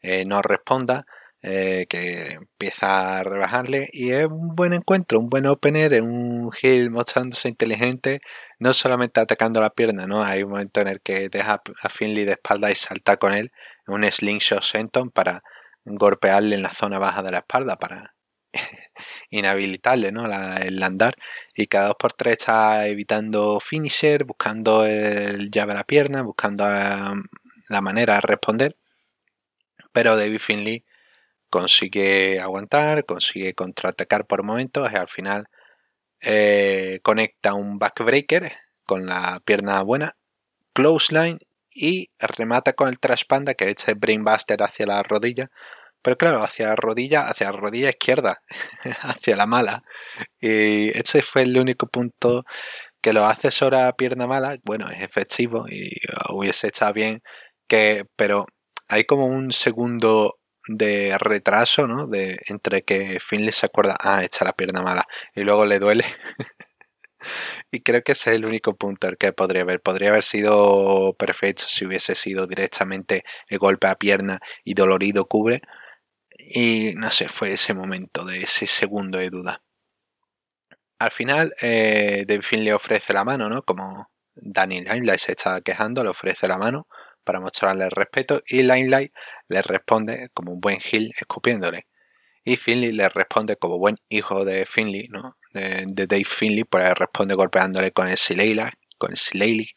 [0.01, 1.05] eh, no responda
[1.45, 6.89] eh, que empieza a rebajarle y es un buen encuentro, un buen opener, un heel
[6.89, 8.21] mostrándose inteligente,
[8.59, 10.23] no solamente atacando la pierna, ¿no?
[10.23, 13.51] Hay un momento en el que deja a Finley de espalda y salta con él
[13.87, 15.43] un slingshot senton para
[15.85, 18.15] golpearle en la zona baja de la espalda para
[19.29, 20.25] inhabilitarle ¿no?
[20.25, 21.15] el andar
[21.55, 26.69] y cada dos por tres está evitando finisher, buscando el llave a la pierna, buscando
[26.69, 27.13] la,
[27.69, 28.77] la manera de responder
[29.93, 30.83] pero David Finley
[31.49, 35.47] consigue aguantar, consigue contraatacar por momentos y al final
[36.19, 38.51] eh, conecta un backbreaker
[38.85, 40.17] con la pierna buena,
[40.73, 41.39] close line
[41.75, 45.49] y remata con el trash panda que echa el brainbuster hacia la rodilla.
[46.01, 48.41] Pero claro, hacia la rodilla, hacia la rodilla izquierda,
[49.01, 49.83] hacia la mala.
[50.41, 52.45] Y ese fue el único punto
[53.01, 54.57] que lo hace sobre pierna mala.
[54.63, 55.89] Bueno, es efectivo y
[56.29, 57.21] hubiese estado bien
[57.67, 58.47] que, pero
[58.89, 62.07] hay como un segundo de retraso, ¿no?
[62.07, 65.03] De, entre que Finley se acuerda, ah, echa la pierna mala,
[65.35, 66.05] y luego le duele.
[67.71, 69.81] y creo que ese es el único punto el que podría haber.
[69.81, 75.61] Podría haber sido perfecto si hubiese sido directamente el golpe a pierna y dolorido cubre.
[76.37, 79.63] Y no sé, fue ese momento de ese segundo de duda.
[80.99, 83.61] Al final, eh, Finley ofrece la mano, ¿no?
[83.63, 86.87] Como Daniel Limelight se está quejando, le ofrece la mano
[87.23, 89.13] para mostrarle respeto y Limelight
[89.47, 91.87] le responde como un buen Gil escupiéndole.
[92.45, 95.37] Y Finley le responde como buen hijo de Finley, ¿no?
[95.53, 99.69] De, Dave Finley, pues responde golpeándole con el Sileila, con el Sileili,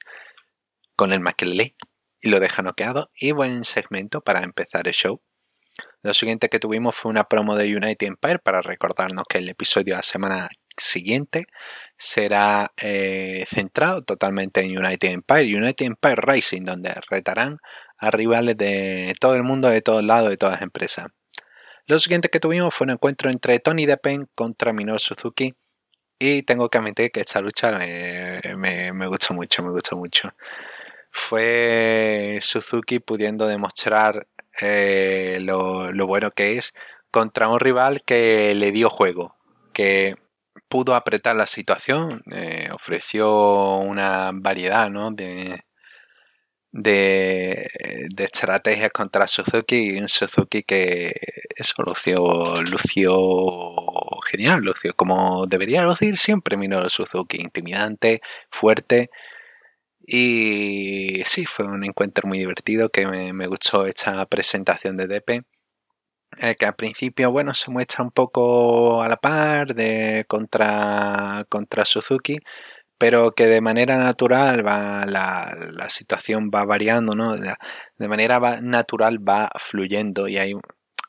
[0.97, 1.77] con el Makelele
[2.21, 3.11] y lo deja noqueado.
[3.15, 5.21] Y buen segmento para empezar el show.
[6.03, 9.95] Lo siguiente que tuvimos fue una promo de United Empire para recordarnos que el episodio
[9.95, 11.47] de la semana siguiente
[11.97, 17.59] será eh, centrado totalmente en United Empire, United Empire Racing, donde retarán
[17.99, 21.07] a rivales de todo el mundo, de todos lados, de todas las empresas.
[21.87, 25.55] Lo siguiente que tuvimos fue un encuentro entre Tony Deppen contra Minoru Suzuki.
[26.18, 28.40] Y tengo que admitir que esta lucha me,
[28.92, 30.35] me, gustó mucho, me gustó mucho.
[31.11, 34.26] Fue Suzuki pudiendo demostrar
[34.61, 36.74] eh, lo, lo bueno que es
[37.11, 39.37] contra un rival que le dio juego,
[39.74, 40.16] que
[40.68, 45.64] pudo apretar la situación, eh, ofreció una variedad de,
[46.77, 47.69] de,
[48.19, 51.12] estrategias contra Suzuki y un Suzuki que
[51.57, 53.17] eso lució, lució
[54.31, 59.11] genial, lució como debería lucir siempre Minoru Suzuki, intimidante, fuerte.
[60.07, 65.45] Y sí, fue un encuentro muy divertido que me, me gustó esta presentación de DP.
[66.39, 71.85] Eh, que al principio, bueno, se muestra un poco a la par de contra, contra
[71.87, 72.39] Suzuki,
[72.99, 77.37] pero que de manera natural va la, la situación va variando, ¿no?
[77.37, 80.55] De manera natural va fluyendo y hay,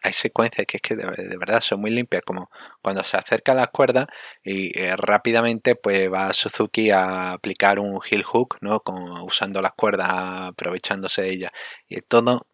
[0.03, 2.49] hay secuencias que es que de, verdad son muy limpias, como
[2.81, 4.05] cuando se acerca las cuerdas
[4.43, 8.81] y eh, rápidamente pues va Suzuki a aplicar un heel hook, ¿no?
[8.81, 11.51] Con, usando las cuerdas, aprovechándose de ellas.
[11.87, 12.47] Y todo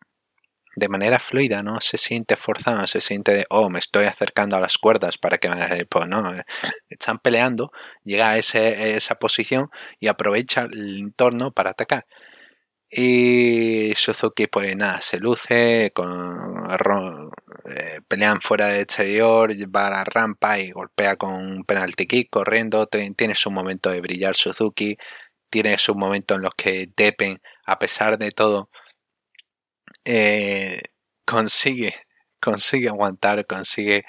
[0.75, 4.59] de manera fluida, no se siente forzado, se siente de, oh, me estoy acercando a
[4.59, 5.85] las cuerdas para que me...
[5.85, 6.33] Pues no,
[6.89, 7.71] están peleando,
[8.03, 12.05] llega a ese, esa posición y aprovecha el entorno para atacar.
[12.95, 16.69] Y Suzuki, pues nada, se luce, con,
[17.65, 22.29] eh, pelean fuera de exterior, va a la rampa y golpea con un penalty kick
[22.29, 22.85] corriendo.
[22.87, 24.95] Tiene su momento de brillar Suzuki,
[25.49, 28.69] tiene su momento en los que Depen, a pesar de todo,
[30.05, 30.81] eh,
[31.25, 31.95] consigue,
[32.41, 34.03] consigue aguantar, consigue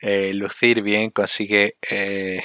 [0.00, 2.42] eh, lucir bien, consigue eh,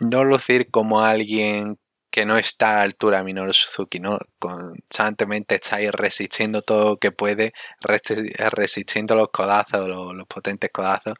[0.00, 1.78] no lucir como alguien
[2.16, 4.18] que no está a altura Minoru Suzuki, ¿no?
[4.38, 7.52] Constantemente está ahí resistiendo todo lo que puede,
[7.82, 11.12] resistiendo los codazos, los, potentes codazos,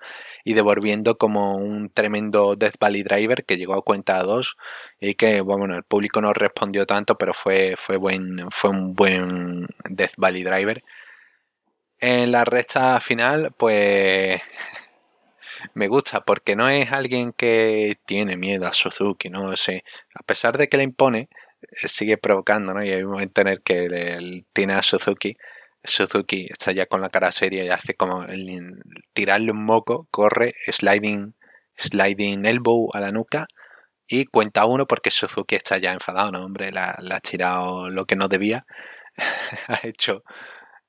[0.43, 4.57] y devolviendo como un tremendo Death Valley Driver que llegó a cuenta 2
[4.99, 9.67] y que, bueno, el público no respondió tanto, pero fue, fue, buen, fue un buen
[9.91, 10.83] Death Valley Driver.
[12.01, 14.41] En la recta final, pues
[15.75, 19.85] me gusta porque no es alguien que tiene miedo a Suzuki, no sé.
[20.15, 21.29] A pesar de que le impone,
[21.63, 22.85] eh, sigue provocando, ¿no?
[22.85, 25.37] Y hay un momento en el que tiene a Suzuki.
[25.85, 28.81] Suzuki está ya con la cara seria y hace como el,
[29.13, 31.35] tirarle un moco, corre, sliding,
[31.77, 33.47] sliding elbow a la nuca
[34.09, 36.45] y cuenta uno porque Suzuki está ya enfadado, ¿no?
[36.45, 38.67] Hombre, le ha tirado lo que no debía.
[39.69, 40.23] ha hecho,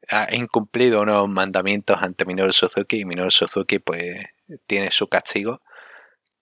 [0.09, 4.23] ha incumplido unos mandamientos ante Minoru Suzuki y Minoru Suzuki pues
[4.65, 5.61] tiene su castigo,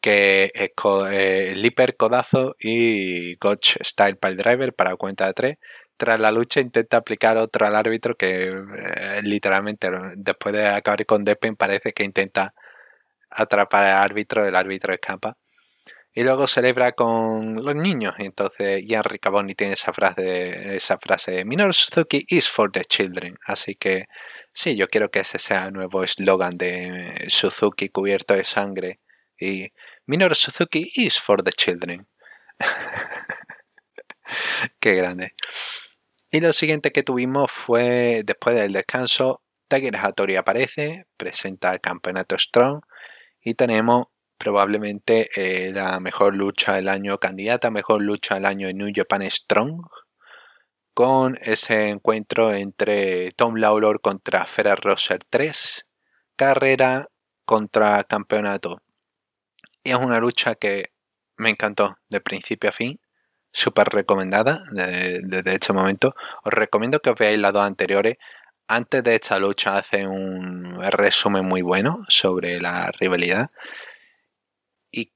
[0.01, 0.71] que es
[1.13, 5.57] eh, Codazo y Gotch Style Pile Driver para cuenta de tres.
[5.97, 11.23] Tras la lucha intenta aplicar otro al árbitro que eh, literalmente después de acabar con
[11.23, 12.53] Deppen parece que intenta
[13.31, 15.37] atrapar al árbitro, el árbitro escapa.
[16.13, 18.13] Y luego celebra con los niños.
[18.19, 23.37] Entonces Ian Riccaboni tiene esa frase, esa frase, Minor Suzuki is for the children.
[23.47, 24.05] Así que
[24.57, 29.01] Sí, yo quiero que ese sea el nuevo eslogan de Suzuki cubierto de sangre.
[29.37, 29.73] Y
[30.05, 32.07] Minoru Suzuki is for the children.
[34.79, 35.33] Qué grande.
[36.31, 42.39] Y lo siguiente que tuvimos fue, después del descanso, Tiger Hattori aparece, presenta el campeonato
[42.39, 42.81] Strong
[43.41, 48.77] y tenemos probablemente eh, la mejor lucha del año, candidata mejor lucha del año en
[48.77, 49.81] New Japan Strong,
[50.95, 55.86] con ese encuentro entre Tom Lawlor contra Ferrer Rosser 3,
[56.38, 57.10] carrera
[57.43, 58.81] contra campeonato.
[59.84, 60.93] Es una lucha que
[61.36, 63.01] me encantó de principio a fin,
[63.51, 66.15] súper recomendada desde, este momento.
[66.45, 68.15] Os recomiendo que os veáis las dos anteriores.
[68.69, 73.51] Antes de esta lucha hace un resumen muy bueno sobre la rivalidad.
[74.91, 75.12] Y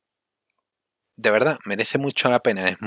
[1.16, 2.68] de verdad, merece mucho la pena.
[2.68, 2.78] Es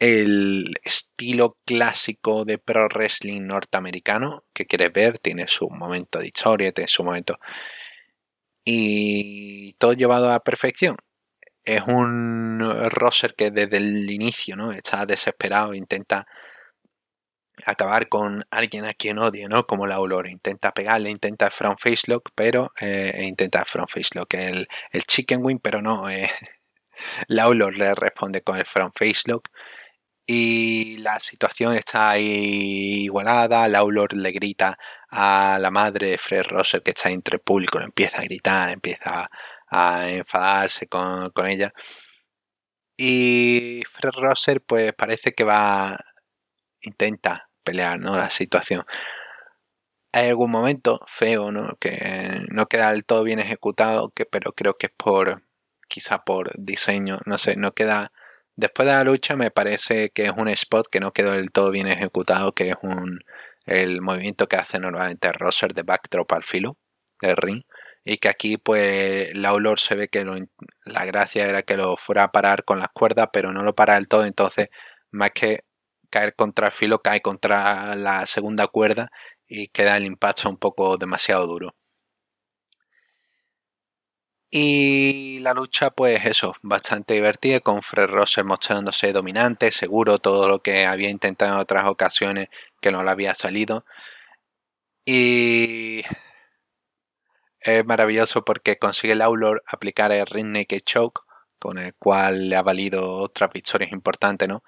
[0.00, 6.72] el estilo clásico de pro wrestling norteamericano que quieres ver, tiene su momento de historia,
[6.72, 7.38] tiene su momento.
[8.64, 10.96] Y todo llevado a perfección.
[11.64, 12.60] Es un
[12.90, 14.72] roster que desde el inicio ¿no?
[14.72, 16.26] está desesperado, intenta
[17.66, 19.66] acabar con alguien a quien odia, ¿no?
[19.66, 20.30] Como la Aurora.
[20.30, 24.32] Intenta pegarle, intenta front face lock, pero eh, intenta front face lock.
[24.34, 24.66] El,
[25.06, 26.08] chicken wing, pero no.
[26.08, 26.30] Eh,
[27.28, 29.48] Laulor le responde con el front face lock
[30.32, 33.66] y la situación está ahí igualada.
[33.66, 34.78] Laulor le grita
[35.10, 39.28] a la madre de Fred Rosser que está entre público, empieza a gritar, empieza
[39.68, 41.72] a enfadarse con, ella.
[42.96, 45.96] Y Fred Rosser pues parece que va,
[46.82, 48.16] intenta pelear ¿no?
[48.16, 48.84] la situación.
[50.12, 51.76] Hay algún momento feo, ¿no?
[51.80, 55.42] Que no queda del todo bien ejecutado, que, pero creo que es por,
[55.88, 58.12] quizá por diseño, no sé, no queda
[58.56, 61.70] Después de la lucha me parece que es un spot que no quedó del todo
[61.70, 63.20] bien ejecutado, que es un
[63.66, 66.76] el movimiento que hace normalmente Rosser de backdrop al filo
[67.20, 67.62] del ring
[68.04, 70.24] y que aquí pues Laulor se ve que
[70.84, 73.94] la gracia era que lo fuera a parar con las cuerdas pero no lo para
[73.94, 74.24] del todo.
[74.26, 74.68] Entonces
[75.10, 75.64] más que
[76.10, 79.10] caer contra el filo cae contra la segunda cuerda
[79.48, 81.74] y queda el impacto un poco demasiado duro
[84.50, 90.60] y la lucha, pues eso, bastante divertida, con Fred Rosser mostrándose dominante, seguro, todo lo
[90.60, 92.48] que había intentado en otras ocasiones
[92.80, 93.84] que no le había salido.
[95.04, 96.02] Y
[97.60, 101.20] es maravilloso porque consigue el Aulor aplicar el Ring Naked Choke,
[101.58, 104.62] con el cual le ha valido otras victorias importantes, ¿no?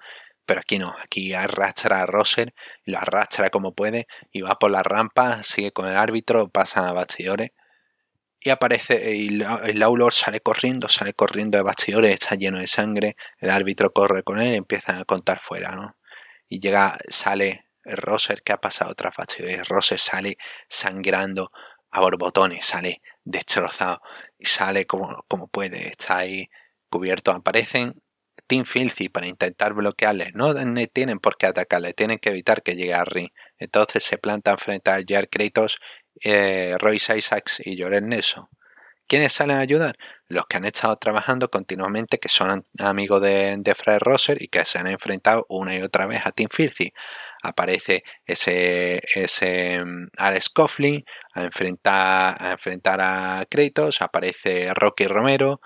[0.45, 2.53] Pero aquí no, aquí arrastra a Rosser,
[2.85, 6.93] lo arrastra como puede y va por la rampa, sigue con el árbitro, pasa a
[6.93, 7.51] bastidores
[8.43, 13.15] y aparece y el Aulor sale corriendo, sale corriendo de bastidores, está lleno de sangre,
[13.39, 15.95] el árbitro corre con él y empiezan a contar fuera, ¿no?
[16.49, 21.51] Y llega, sale Roser que ha pasado tras bastidores, Roser sale sangrando
[21.91, 24.01] a borbotones, sale destrozado
[24.37, 26.49] y sale como, como puede, está ahí
[26.89, 28.01] cubierto, aparecen
[28.47, 30.53] Team Filthy para intentar bloquearle, no
[30.91, 33.29] tienen por qué atacarle, tienen que evitar que llegue a ring.
[33.57, 35.77] Entonces se plantan frente a Jar Kratos
[36.21, 38.47] eh, Royce Isaacs y Jorel Nelson.
[39.07, 39.97] ¿Quiénes salen a ayudar?
[40.27, 44.65] Los que han estado trabajando continuamente, que son amigos de, de Fred Rosser y que
[44.65, 46.93] se han enfrentado una y otra vez a Team Filthy.
[47.43, 55.59] Aparece ese, ese mm, Alex Coughlin a enfrentar, a enfrentar a Kratos, aparece Rocky Romero,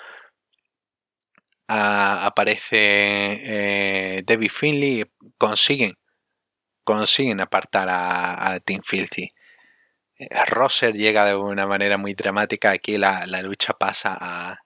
[1.67, 2.77] aparece
[4.17, 5.05] eh, Debbie Finley
[5.37, 5.93] consiguen,
[6.83, 9.31] consiguen apartar a, a Team Filthy.
[10.47, 12.71] Rosser llega de una manera muy dramática.
[12.71, 14.59] Aquí la, lucha pasa a.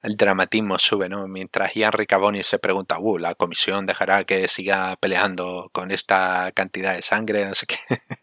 [0.00, 1.26] El dramatismo sube, ¿no?
[1.26, 6.94] Mientras Ian Riccaboni se pregunta, uh, la comisión dejará que siga peleando con esta cantidad
[6.94, 7.78] de sangre, no sé qué.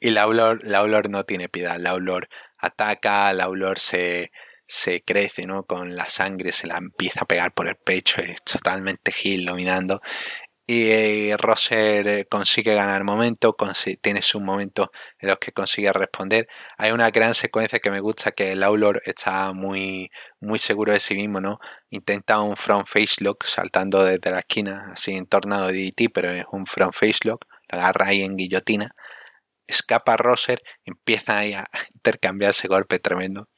[0.00, 1.78] y Laulor, Laulor no tiene piedad.
[1.78, 4.30] Laulor ataca, Laulor se,
[4.66, 5.64] se crece, ¿no?
[5.64, 10.02] Con la sangre, se la empieza a pegar por el pecho, es totalmente Gil dominando
[10.70, 13.56] y eh, Roser eh, consigue ganar momento,
[14.02, 16.46] tiene un momento en los que consigue responder.
[16.76, 20.10] Hay una gran secuencia que me gusta que el Aulor está muy,
[20.40, 21.58] muy seguro de sí mismo, ¿no?
[21.88, 26.32] Intenta un front face lock saltando desde la esquina, así en tornado de DT, pero
[26.32, 28.94] es un front face lock, lo agarra ahí en guillotina.
[29.66, 33.48] Escapa Roser, empieza ahí a intercambiarse golpe tremendo.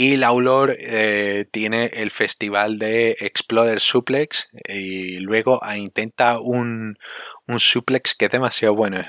[0.00, 6.96] Y Laulor eh, tiene el festival de Exploder Suplex y luego intenta un,
[7.48, 9.00] un, suplex que es demasiado bueno.
[9.00, 9.08] Es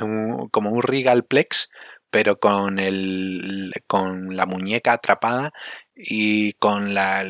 [0.49, 1.69] como un Regal Plex,
[2.09, 5.51] pero con, el, con la muñeca atrapada
[5.95, 7.23] y con, la,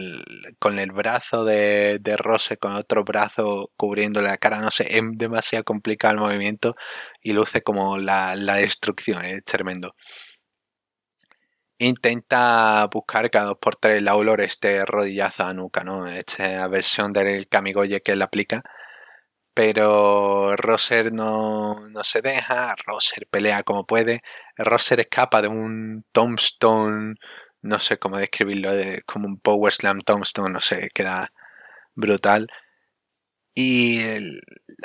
[0.59, 4.61] con el brazo de, de Rose, con otro brazo cubriéndole la cara.
[4.61, 6.77] No sé, es demasiado complicado el movimiento
[7.21, 9.25] y luce como la, la destrucción.
[9.25, 9.95] Es tremendo
[11.79, 16.07] intenta buscar cada dos por tres la olor este rodillazo a nuca, ¿no?
[16.07, 18.63] Esta versión del Kamigoye que él aplica.
[19.53, 24.21] Pero Roser no, no se deja, Roser pelea como puede,
[24.57, 27.15] Roser escapa de un tombstone,
[27.61, 31.33] no sé cómo describirlo, de, como un Power Slam tombstone, no sé, queda
[31.95, 32.47] brutal.
[33.55, 33.99] Y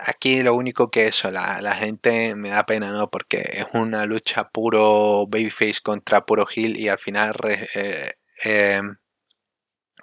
[0.05, 3.11] aquí lo único que eso, la, la, gente me da pena, ¿no?
[3.11, 7.35] Porque es una lucha puro babyface contra puro heel y al final
[7.75, 8.13] eh,
[8.45, 8.81] eh,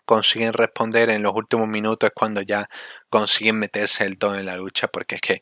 [0.06, 2.68] consiguen responder en los últimos minutos cuando ya
[3.10, 5.42] consiguen meterse el todo en la lucha porque es que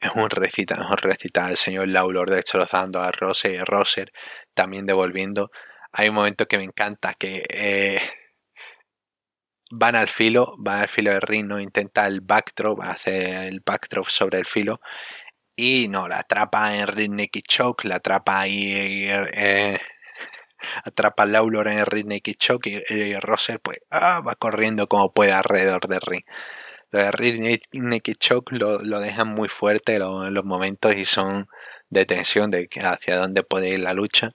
[0.00, 4.12] es un recita, es un recita el señor Laulor destrozando a Rose y Roser
[4.54, 5.50] también devolviendo.
[5.92, 8.00] Hay un momento que me encanta que eh,
[9.72, 11.60] van al filo, van al filo de ring, ¿no?
[11.60, 14.80] intenta el backdrop, hace el backdrop sobre el filo
[15.56, 18.74] y no, la atrapa en ring Nicky Choke, la atrapa ahí,
[19.08, 19.78] eh,
[20.84, 24.88] atrapa a Laulor en el ring Nicky Choke y, y Rosser pues ah, va corriendo
[24.88, 26.24] como puede alrededor del ring.
[26.90, 31.48] Lo de ring Nicky Choke lo, lo dejan muy fuerte en los momentos y son
[31.90, 34.32] de tensión de hacia dónde puede ir la lucha.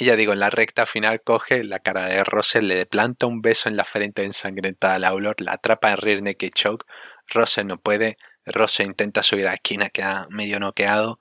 [0.00, 3.42] Y ya digo, en la recta final coge la cara de Russell, le planta un
[3.42, 6.86] beso en la frente ensangrentada a Laulor, la atrapa en rear naked choke.
[7.26, 11.18] Russell no puede, Russell intenta subir a la esquina, queda medio noqueado,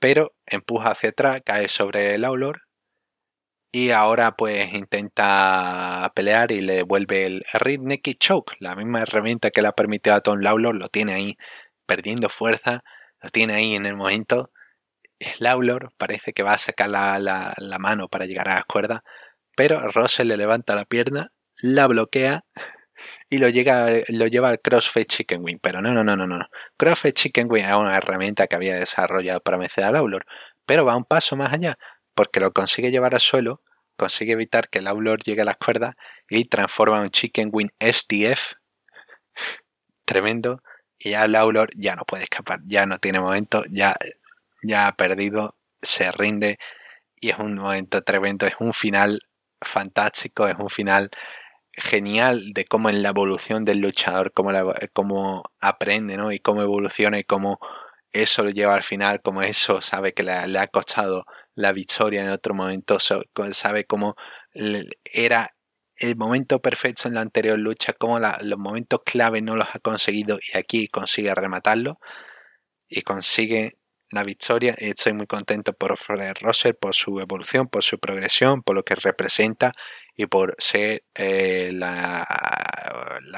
[0.00, 2.62] pero empuja hacia atrás, cae sobre el Laulor
[3.72, 9.50] y ahora pues intenta pelear y le devuelve el rear naked choke, la misma herramienta
[9.50, 11.36] que le ha permitido a Tom Laulor, lo tiene ahí
[11.86, 12.84] perdiendo fuerza,
[13.22, 14.50] lo tiene ahí en el momento
[15.38, 19.04] Laulor parece que va a sacar la, mano para llegar a la cuerda,
[19.56, 22.44] pero Russell le levanta la pierna, la bloquea
[23.30, 25.58] y lo, llega, lo lleva al CrossFit Chicken Wing.
[25.60, 26.46] Pero no, no, no, no, no.
[26.76, 30.26] CrossFit Chicken Wing es una herramienta que había desarrollado para vencer a Laulor,
[30.66, 31.78] pero va un paso más allá,
[32.14, 33.62] porque lo consigue llevar al suelo,
[33.96, 35.94] consigue evitar que Laulor llegue a las cuerdas
[36.28, 38.54] y transforma un Chicken Wing STF
[40.04, 40.62] tremendo.
[41.00, 43.94] Y ya Laulor ya no puede escapar, ya no tiene momento, ya
[44.62, 46.58] ya ha perdido, se rinde
[47.20, 49.20] y es un momento tremendo, es un final
[49.60, 51.10] fantástico, es un final
[51.72, 54.50] genial de cómo en la evolución del luchador, cómo,
[54.92, 56.32] cómo aprende ¿no?
[56.32, 57.58] y cómo evoluciona y cómo
[58.12, 62.30] eso lo lleva al final, como eso sabe que le, ha costado la victoria en
[62.30, 64.16] otro momento, sabe cómo
[65.04, 65.50] era
[65.96, 70.38] el momento perfecto en la anterior lucha, cómo los momentos clave no los ha conseguido
[70.40, 71.98] y aquí consigue rematarlo
[72.88, 73.77] y consigue
[74.10, 74.74] la victoria.
[74.78, 78.94] Estoy muy contento por Fred Rosser, por su evolución, por su progresión, por lo que
[78.94, 79.72] representa
[80.16, 82.26] y por ser eh, la,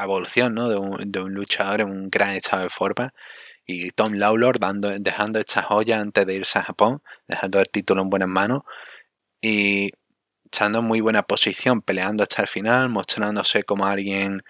[0.03, 0.69] evolución ¿no?
[0.69, 3.13] de, un, luchador en un gran estado de forma.
[3.67, 4.59] Y Tom Lawlor
[5.01, 8.63] dejando esta joya antes de irse a Japón, dejando el título en buenas manos
[9.41, 9.91] y
[10.45, 14.43] estando en muy buena posición, peleando hasta el final, mostrándose como alguien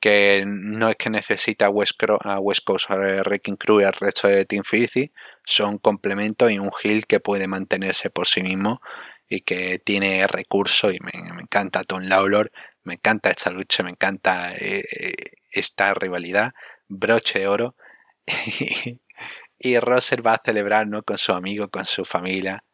[0.00, 4.28] que no es que necesita a West, a West Coast Wrecking Crew y al resto
[4.28, 5.12] de Team Filthy,
[5.46, 8.82] son complementos y un Hill que puede mantenerse por sí mismo
[9.28, 12.50] y que tiene recursos y me, encanta Tom Lawlor,
[12.82, 15.12] me encanta esta lucha, me encanta eh, eh,
[15.52, 16.52] esta rivalidad,
[16.88, 17.76] broche de oro
[19.58, 21.02] y, Rosser va a celebrar ¿no?
[21.04, 22.64] con su amigo, con su familia.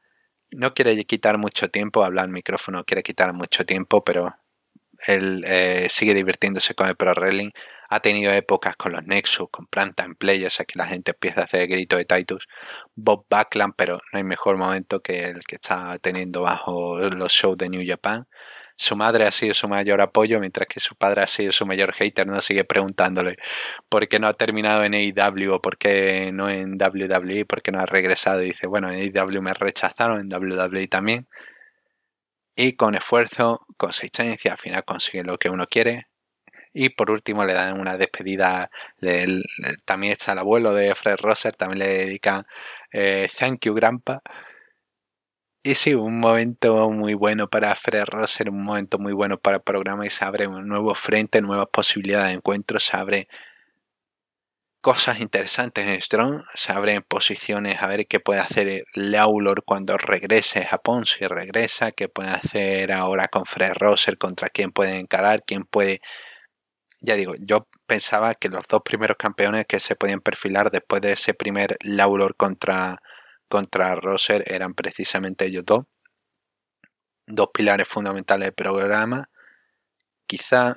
[0.51, 4.35] No quiere quitar mucho tiempo, hablar al micrófono quiere quitar mucho tiempo, pero
[5.07, 7.51] él eh, sigue divirtiéndose con el Pro Wrestling.
[7.91, 11.45] Ha tenido épocas con los Nexus, con Planta en Players, aquí la gente empieza a
[11.45, 12.49] hacer grito de Titus.
[12.95, 17.59] Bob Backlund, pero no hay mejor momento que el que está teniendo bajo los shows
[17.59, 18.27] de New Japan.
[18.77, 21.93] Su madre ha sido su mayor apoyo, mientras que su padre ha sido su mayor
[21.93, 22.27] hater.
[22.27, 23.37] No sigue preguntándole
[23.89, 27.73] por qué no ha terminado en AEW o por qué no en WWE, por qué
[27.73, 28.43] no ha regresado.
[28.43, 31.29] Y dice, bueno, en AEW me rechazaron, en WWE también.
[32.57, 36.09] Y con esfuerzo, consistencia, al final consigue lo que uno quiere.
[36.75, 38.71] Y por último le dan una despedida.
[39.85, 42.47] también está el abuelo de Fred Rosser, también le dedican
[42.93, 44.23] eh, Thank you, Grandpa.
[45.65, 49.63] Y sí, un momento muy bueno para Fred Rosser, un momento muy bueno para el
[49.63, 53.29] programa y se abre un nuevo frente, nuevas posibilidades de encuentro, se abre
[54.83, 60.67] cosas interesantes en Strong, se abren posiciones a ver qué puede hacer Laulor cuando regrese
[60.67, 65.65] Japón, si regresa, qué puede hacer ahora con Fred Rosser, contra quién puede encarar, quién
[65.65, 66.01] puede...
[67.01, 71.13] Ya digo, yo pensaba que los dos primeros campeones que se podían perfilar después de
[71.13, 73.01] ese primer Laulor contra
[73.53, 75.85] contra Rosser eran precisamente ellos dos.
[77.27, 79.29] Dos pilares fundamentales del programa.
[80.27, 80.77] Quizá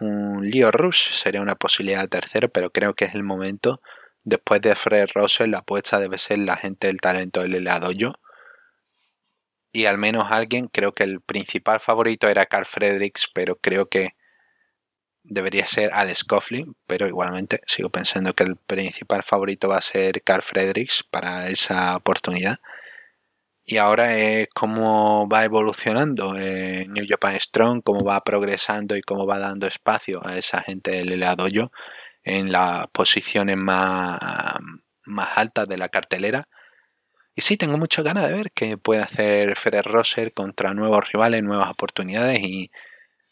[0.00, 3.80] un Leo Rush sería una posibilidad tercero, pero creo que es el momento.
[4.24, 8.14] Después de Fred Rosser, la apuesta debe ser la gente del talento del helado yo.
[9.72, 14.14] Y al menos alguien, creo que el principal favorito era Carl Fredericks, pero creo que
[15.24, 20.22] debería ser Alex Coughlin, pero igualmente sigo pensando que el principal favorito va a ser
[20.22, 22.58] Carl Fredericks para esa oportunidad.
[23.72, 29.26] Y ahora es cómo va evolucionando eh, New Japan Strong, cómo va progresando y cómo
[29.26, 31.18] va dando espacio a esa gente del
[31.50, 31.72] yo
[32.22, 34.18] en las posiciones más,
[35.06, 36.48] más altas de la cartelera.
[37.34, 41.42] Y sí, tengo muchas ganas de ver qué puede hacer Ferrer Rosser contra nuevos rivales,
[41.42, 42.70] nuevas oportunidades y,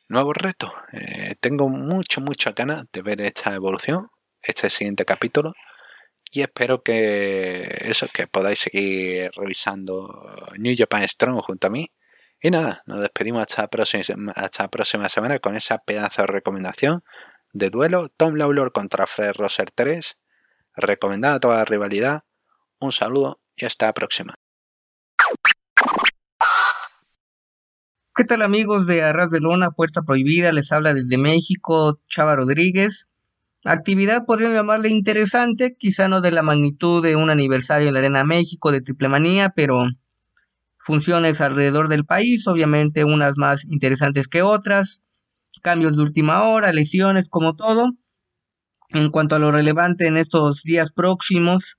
[0.09, 0.73] nuevos retos.
[0.95, 4.09] Eh, tengo mucho, mucha ganas de ver esta evolución,
[4.41, 5.53] este siguiente capítulo.
[6.33, 11.91] Y espero que eso, que podáis seguir revisando New Japan Strong junto a mí.
[12.41, 17.03] Y nada, nos despedimos hasta la próxima, semana con esa pedazo de recomendación
[17.53, 20.17] de duelo Tom Lawlor contra Fred Roser 3.
[20.77, 22.23] Recomendada toda la rivalidad.
[22.79, 24.35] Un saludo y hasta la próxima.
[28.15, 30.53] ¿Qué tal amigos de Arras de Lona, Puerta Prohibida?
[30.53, 33.09] Les habla desde México Chava Rodríguez.
[33.65, 38.25] Actividad podrían llamarle interesante, quizá no de la magnitud de un aniversario en la Arena
[38.25, 39.85] México de Triple Manía, pero
[40.79, 45.03] funciones alrededor del país, obviamente unas más interesantes que otras,
[45.63, 47.93] cambios de última hora, lesiones, como todo.
[48.89, 51.79] En cuanto a lo relevante en estos días próximos,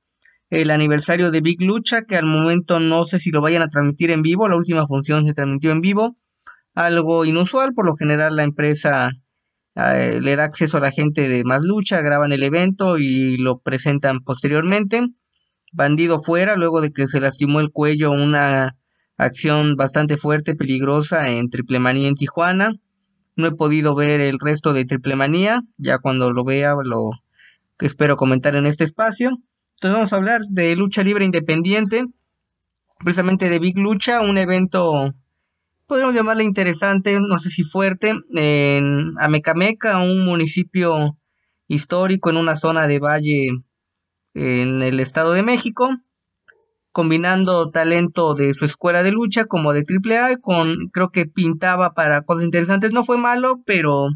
[0.52, 4.12] el aniversario de Big Lucha, que al momento no sé si lo vayan a transmitir
[4.12, 6.16] en vivo, la última función se transmitió en vivo,
[6.76, 7.74] algo inusual.
[7.74, 9.12] Por lo general la empresa
[9.76, 13.60] eh, le da acceso a la gente de más lucha, graban el evento y lo
[13.60, 15.02] presentan posteriormente.
[15.72, 18.76] Bandido fuera, luego de que se lastimó el cuello, una
[19.18, 22.74] acción bastante fuerte, peligrosa en Triple Manía en Tijuana.
[23.36, 27.12] No he podido ver el resto de Triple Manía, ya cuando lo vea lo
[27.80, 29.30] espero comentar en este espacio.
[29.76, 32.06] Entonces vamos a hablar de lucha libre independiente,
[33.00, 35.14] precisamente de Big Lucha, un evento
[35.92, 41.18] podríamos llamarle interesante, no sé si fuerte, en Amecameca, un municipio
[41.68, 43.50] histórico en una zona de valle
[44.34, 45.90] en el Estado de México,
[46.94, 52.22] combinando talento de su escuela de lucha como de AAA, con creo que pintaba para
[52.22, 54.08] cosas interesantes, no fue malo, pero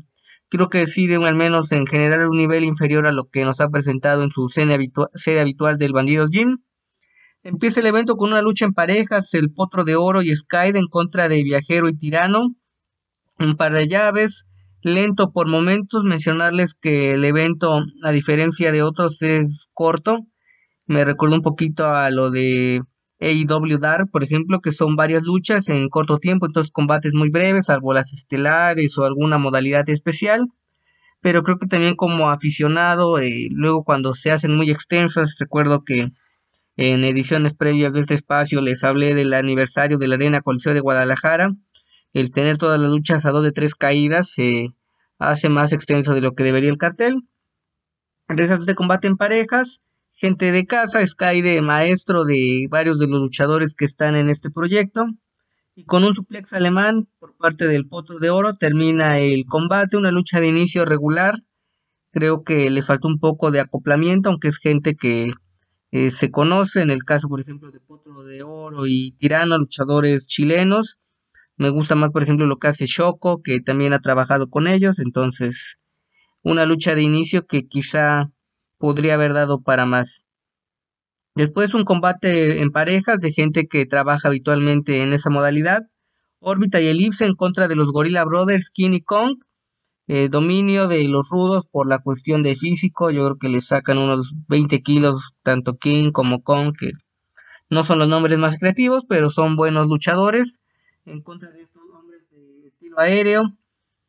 [0.47, 3.59] creo que sí de al menos en general un nivel inferior a lo que nos
[3.59, 4.77] ha presentado en su sede,
[5.15, 6.59] sede habitual del Bandidos Gym.
[7.45, 10.87] Empieza el evento con una lucha en parejas, el Potro de Oro y Skyde en
[10.87, 12.55] contra de Viajero y Tirano.
[13.37, 14.47] Un par de llaves,
[14.81, 16.03] lento por momentos.
[16.03, 20.21] Mencionarles que el evento, a diferencia de otros, es corto.
[20.87, 22.81] Me recuerda un poquito a lo de
[23.19, 27.67] AEW Dark, por ejemplo, que son varias luchas en corto tiempo, entonces combates muy breves,
[27.67, 30.47] salvo las estelares o alguna modalidad especial.
[31.21, 36.09] Pero creo que también como aficionado, eh, luego cuando se hacen muy extensas, recuerdo que
[36.77, 40.81] en ediciones previas de este espacio les hablé del aniversario de la Arena Coliseo de
[40.81, 41.55] Guadalajara.
[42.13, 44.75] El tener todas las luchas a dos de tres caídas se
[45.17, 47.23] hace más extenso de lo que debería el cartel.
[48.27, 49.83] Reglas de combate en parejas.
[50.11, 54.49] Gente de casa, Sky de maestro de varios de los luchadores que están en este
[54.49, 55.07] proyecto.
[55.75, 60.11] Y con un suplex alemán por parte del Potro de Oro termina el combate, una
[60.11, 61.35] lucha de inicio regular.
[62.11, 65.33] Creo que le faltó un poco de acoplamiento, aunque es gente que
[65.97, 70.27] eh, se conoce en el caso, por ejemplo, de Potro de Oro y Tirano, luchadores
[70.27, 70.99] chilenos.
[71.55, 74.99] Me gusta más, por ejemplo, lo que hace Shoko, que también ha trabajado con ellos.
[74.99, 75.77] Entonces,
[76.43, 78.29] una lucha de inicio que quizá
[78.77, 80.25] podría haber dado para más.
[81.33, 85.83] Después un combate en parejas de gente que trabaja habitualmente en esa modalidad.
[86.39, 89.37] Órbita y Elipse en contra de los Gorilla Brothers, King y Kong.
[90.07, 93.09] Eh, dominio de los rudos por la cuestión de físico.
[93.09, 96.91] Yo creo que le sacan unos 20 kilos tanto King como Kong, que
[97.69, 100.61] no son los nombres más creativos, pero son buenos luchadores
[101.05, 103.57] en contra de estos hombres de estilo aéreo.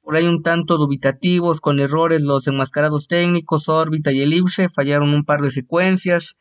[0.02, 5.24] Por ahí un tanto dubitativos, con errores los enmascarados técnicos, órbita y elipse, fallaron un
[5.24, 6.36] par de secuencias.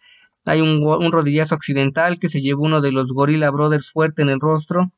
[0.45, 4.29] Hay un, un rodillazo accidental que se llevó uno de los Gorilla Brothers fuerte en
[4.29, 4.91] el rostro.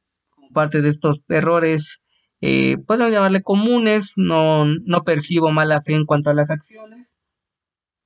[0.54, 2.02] Parte de estos errores,
[2.42, 7.08] eh, llamarle comunes, no, no percibo mala fe en cuanto a las acciones.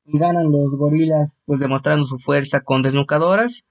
[0.06, 3.66] Ganan los gorilas, pues demostrando su fuerza con desnucadoras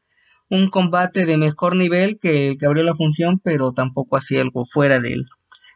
[0.51, 4.67] un combate de mejor nivel que el que abrió la función, pero tampoco así algo
[4.67, 5.27] fuera del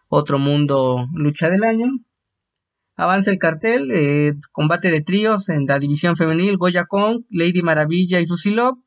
[0.08, 1.86] otro mundo lucha del año.
[2.96, 8.20] Avanza el cartel, eh, combate de tríos en la división femenil, Goya Kong, Lady Maravilla
[8.20, 8.78] y Susie Love,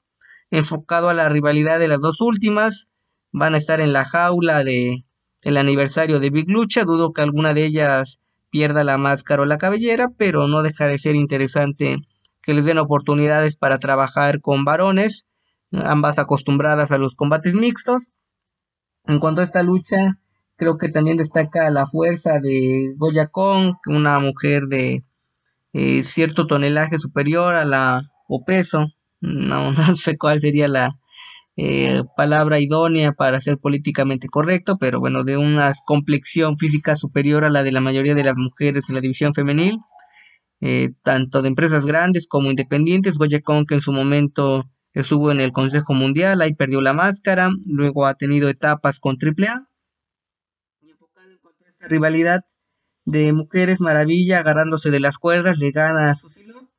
[0.52, 2.88] enfocado a la rivalidad de las dos últimas.
[3.32, 5.06] Van a estar en la jaula de
[5.44, 6.84] el aniversario de Big Lucha.
[6.84, 8.20] Dudo que alguna de ellas
[8.50, 11.98] pierda la máscara o la cabellera, pero no deja de ser interesante
[12.42, 15.26] que les den oportunidades para trabajar con varones
[15.72, 18.10] ambas acostumbradas a los combates mixtos.
[19.06, 20.20] En cuanto a esta lucha,
[20.56, 25.04] creo que también destaca la fuerza de Goya Kong, una mujer de
[25.74, 28.88] eh, cierto tonelaje superior a la o peso,
[29.22, 30.98] no, no sé cuál sería la
[31.58, 37.49] eh, palabra idónea para ser políticamente correcto, pero bueno, de una complexión física superior a
[37.49, 39.80] la de la mayoría de las mujeres en la división femenil,
[40.62, 43.18] eh, tanto de empresas grandes como independientes.
[43.18, 44.66] Goya que en su momento
[44.97, 49.68] Estuvo en el Consejo Mundial, ahí perdió la máscara, luego ha tenido etapas con AAA.
[50.82, 50.97] Y en
[51.68, 52.45] esta rivalidad
[53.05, 56.72] de mujeres, maravilla, agarrándose de las cuerdas, le gana a Susilo.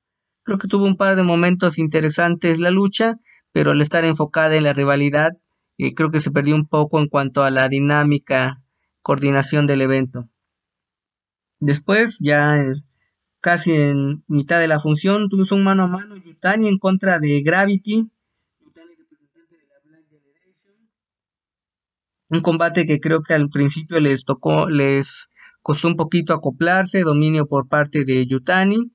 [0.43, 3.21] Creo que tuvo un par de momentos interesantes la lucha,
[3.59, 5.33] pero al estar enfocada en la rivalidad,
[5.79, 8.63] eh, creo que se perdió un poco en cuanto a la dinámica,
[9.03, 10.29] coordinación del evento.
[11.59, 12.57] Después, ya
[13.41, 17.43] casi en mitad de la función, tuvimos un mano a mano Yutani en contra de
[17.43, 18.09] Gravity.
[22.29, 25.31] Un combate que creo que al principio les tocó, les
[25.63, 28.93] costó un poquito acoplarse, dominio por parte de Yutani.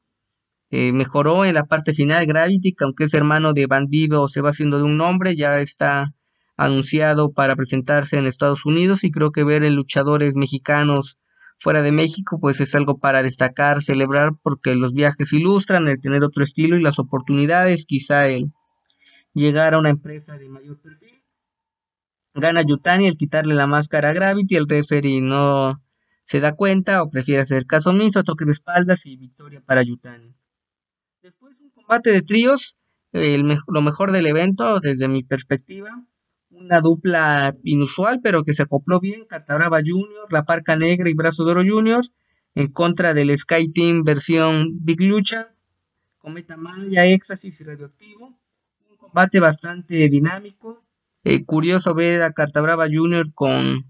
[0.76, 4.49] Eh, mejoró en la parte final Gravity, que aunque es hermano de bandido, se va
[4.49, 6.15] haciendo de un nombre, ya está
[6.57, 11.19] anunciado para presentarse en Estados Unidos y creo que ver luchadores mexicanos
[11.59, 16.24] fuera de México, pues es algo para destacar, celebrar, porque los viajes ilustran el tener
[16.24, 18.51] otro estilo y las oportunidades, quizá el
[19.36, 21.24] llegar a una empresa de mayor perfil.
[22.34, 25.84] Gana Yutani al quitarle la máscara a Gravity, el referee no
[26.24, 30.36] se da cuenta o prefiere hacer caso omiso, toque de espaldas y victoria para Yutani.
[31.86, 32.77] Combate de tríos,
[33.11, 36.01] lo mejor del evento desde mi perspectiva,
[36.49, 41.43] una dupla inusual, pero que se acopló bien, Cartabrava Junior, La Parca Negra y Brazo
[41.43, 42.05] de Junior,
[42.55, 45.53] en contra del Sky Team versión Big Lucha,
[46.19, 48.39] Cometa Maya, Éxtasis y Radioactivo.
[48.89, 50.86] Un combate bastante dinámico.
[51.25, 53.84] Eh, curioso ver a Cartabrava Junior con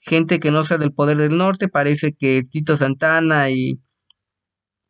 [0.00, 1.68] gente que no sea del poder del norte.
[1.68, 3.80] Parece que Tito Santana y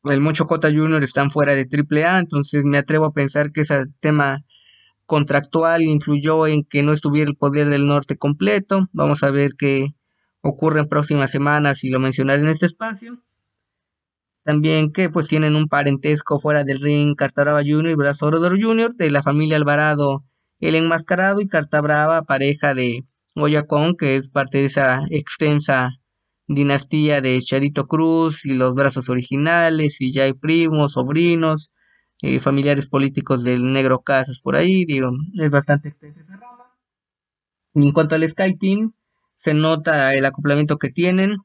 [0.05, 3.87] el Mocho Cota Junior están fuera de AAA, entonces me atrevo a pensar que ese
[4.01, 4.45] tema
[5.07, 8.89] contractual influyó en que no estuviera el poder del norte completo.
[8.93, 9.95] Vamos a ver qué
[10.41, 13.23] ocurre en próximas semanas y lo mencionaré en este espacio.
[14.45, 17.91] También que pues tienen un parentesco fuera del ring Cartabrava Jr.
[17.91, 18.95] y Brazo Junior Jr.
[18.95, 20.25] de la familia Alvarado,
[20.61, 23.65] el enmascarado y Cartabrava, pareja de Goya
[23.99, 25.91] que es parte de esa extensa
[26.47, 31.73] dinastía de Charito Cruz y los brazos originales y ya hay primos, sobrinos
[32.23, 36.77] eh, familiares políticos del negro Casas por ahí, digo, es bastante extensa rama.
[37.75, 38.93] en cuanto al Sky Team,
[39.37, 41.39] se nota el acoplamiento que tienen,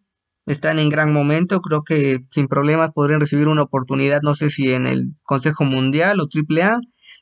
[0.45, 4.71] están en gran momento, creo que sin problemas podrían recibir una oportunidad, no sé si
[4.71, 6.79] en el Consejo Mundial o AAA,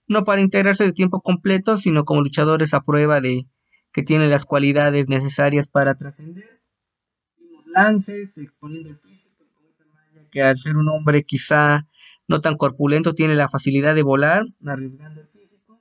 [0.08, 3.48] no para integrarse de tiempo completo, sino como luchadores a prueba de
[3.92, 6.57] que tienen las cualidades necesarias para trascender.
[7.78, 9.46] Lances, exponiendo el físico,
[10.32, 11.86] que al ser un hombre quizá
[12.28, 15.80] no tan corpulento, tiene la facilidad de volar, arriesgando el físico.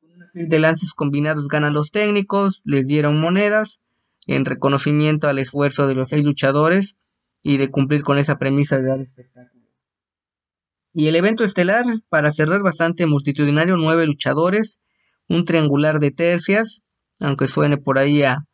[0.00, 3.80] Con una serie de lances combinados ganan los técnicos, les dieron monedas
[4.26, 6.96] en reconocimiento al esfuerzo de los seis luchadores
[7.42, 9.64] y de cumplir con esa premisa de dar espectáculo.
[10.92, 14.78] Y el evento estelar, para cerrar bastante multitudinario, nueve luchadores,
[15.28, 16.82] un triangular de tercias,
[17.20, 18.46] aunque suene por ahí a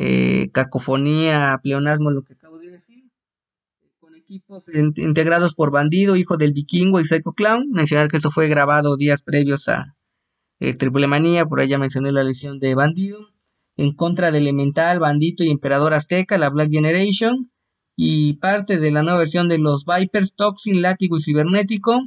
[0.00, 3.10] eh, cacofonía, pleonasmo, lo que acabo de decir.
[3.98, 4.64] Con equipos
[4.96, 7.72] integrados por Bandido, Hijo del Vikingo y Psycho Clown.
[7.72, 9.96] Mencionar que esto fue grabado días previos a
[10.60, 13.18] eh, Triple Manía, por ahí ya mencioné la lesión de Bandido.
[13.76, 17.50] En contra de Elemental, Bandito y Emperador Azteca, la Black Generation.
[17.96, 22.00] Y parte de la nueva versión de los Vipers, Toxin, Látigo y Cibernético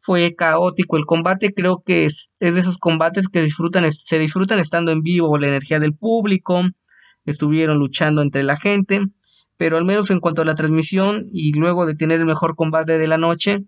[0.00, 4.92] fue caótico el combate, creo que es, de esos combates que disfrutan, se disfrutan estando
[4.92, 6.62] en vivo, la energía del público,
[7.26, 9.00] estuvieron luchando entre la gente,
[9.56, 12.98] pero al menos en cuanto a la transmisión y luego de tener el mejor combate
[12.98, 13.64] de la noche,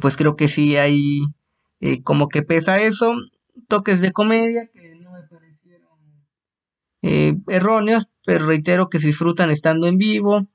[0.00, 1.20] pues creo que sí hay
[1.80, 3.14] eh, como que pesa eso,
[3.68, 5.98] toques de comedia que no me parecieron
[7.02, 10.48] eh, erróneos, pero reitero que se disfrutan estando en vivo,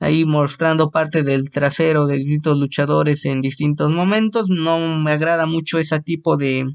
[0.00, 4.48] ahí mostrando parte del trasero de distintos luchadores en distintos momentos.
[4.50, 6.66] No me agrada mucho ese tipo de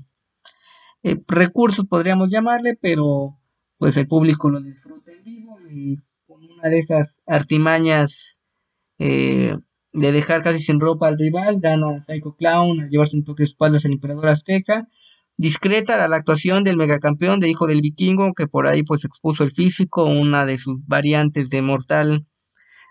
[1.04, 3.39] eh, recursos, podríamos llamarle, pero
[3.80, 8.40] pues el público lo disfruta en vivo y con una de esas artimañas
[9.00, 9.56] eh,
[9.94, 13.48] de dejar casi sin ropa al rival, gana Psycho Clown a llevarse un toque de
[13.48, 14.88] espaldas al Emperador Azteca.
[15.38, 19.54] Discreta la actuación del megacampeón de Hijo del Vikingo, que por ahí pues expuso el
[19.54, 22.28] físico, una de sus variantes de mortal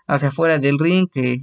[0.07, 1.37] hacia afuera del ring, que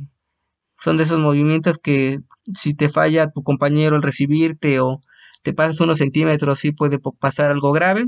[0.81, 2.19] son de esos movimientos que
[2.53, 5.01] si te falla tu compañero al recibirte o
[5.45, 8.07] te pasas unos centímetros, sí puede pasar algo grave.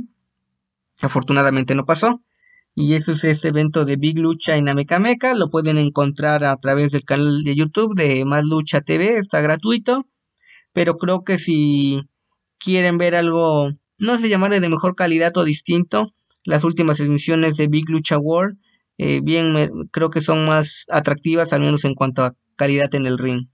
[1.03, 2.23] Afortunadamente no pasó.
[2.75, 5.35] Y eso es ese evento de Big Lucha en Amecameca.
[5.35, 9.19] Lo pueden encontrar a través del canal de YouTube de Más Lucha TV.
[9.19, 10.07] Está gratuito.
[10.73, 12.03] Pero creo que si
[12.59, 16.13] quieren ver algo, no sé llamarle de mejor calidad o distinto,
[16.45, 18.59] las últimas emisiones de Big Lucha World
[18.99, 19.55] eh, bien,
[19.93, 23.49] creo que son más atractivas, al menos en cuanto a calidad en el ring.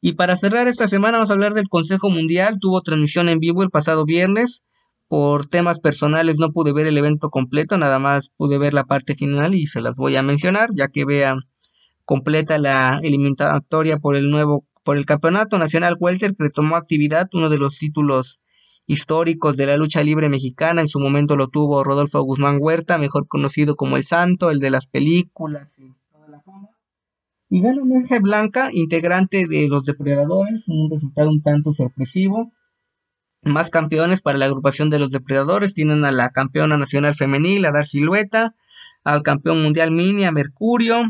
[0.00, 2.58] Y para cerrar esta semana vamos a hablar del Consejo Mundial.
[2.60, 4.64] Tuvo transmisión en vivo el pasado viernes.
[5.10, 9.16] Por temas personales no pude ver el evento completo, nada más pude ver la parte
[9.16, 11.34] final y se las voy a mencionar, ya que vea
[12.04, 17.48] completa la eliminatoria por el nuevo por el Campeonato Nacional Welter que retomó actividad, uno
[17.48, 18.40] de los títulos
[18.86, 20.80] históricos de la lucha libre mexicana.
[20.80, 24.70] En su momento lo tuvo Rodolfo Guzmán Huerta, mejor conocido como El Santo, el de
[24.70, 26.68] las películas y toda la fama.
[27.48, 27.60] Y
[28.20, 32.52] Blanca, integrante de Los Depredadores, un resultado un tanto sorpresivo.
[33.42, 37.72] Más campeones para la agrupación de los Depredadores tienen a la campeona nacional femenil, a
[37.72, 38.54] Dar Silueta,
[39.02, 41.04] al campeón mundial mini, a Mercurio,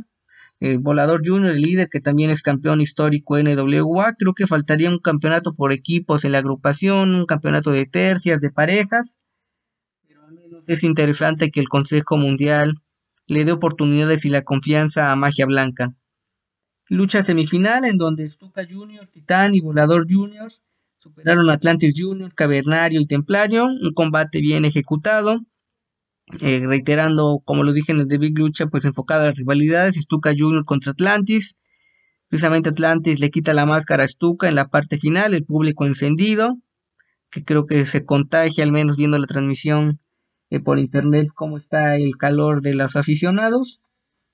[0.60, 4.14] el Volador Junior, el líder que también es campeón histórico NWA.
[4.16, 8.50] Creo que faltaría un campeonato por equipos en la agrupación, un campeonato de tercias, de
[8.50, 9.10] parejas.
[10.06, 12.74] Pero al menos es interesante que el Consejo Mundial
[13.26, 15.94] le dé oportunidades y la confianza a Magia Blanca.
[16.88, 20.52] Lucha semifinal en donde Stuka Junior, Titán y Volador Junior
[21.00, 23.66] superaron Atlantis Junior, Cavernario y Templario.
[23.66, 25.40] Un combate bien ejecutado
[26.40, 29.96] eh, reiterando, como lo dije en el de Big Lucha, pues enfocada a las rivalidades,
[29.96, 31.56] Stuka Junior contra Atlantis.
[32.28, 36.56] Precisamente Atlantis le quita la máscara a Stuka en la parte final, el público encendido,
[37.30, 40.00] que creo que se contagia al menos viendo la transmisión
[40.50, 43.80] eh, por internet cómo está el calor de los aficionados.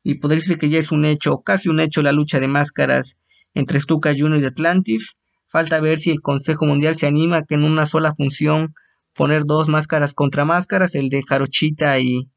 [0.03, 3.17] Y podría decir que ya es un hecho, casi un hecho, la lucha de máscaras
[3.55, 5.17] entre Stuka Junior y Atlantis.
[5.57, 8.75] Falta ver si el Consejo Mundial se anima que en una sola función
[9.15, 12.29] poner dos máscaras contra máscaras, el de Jarochita y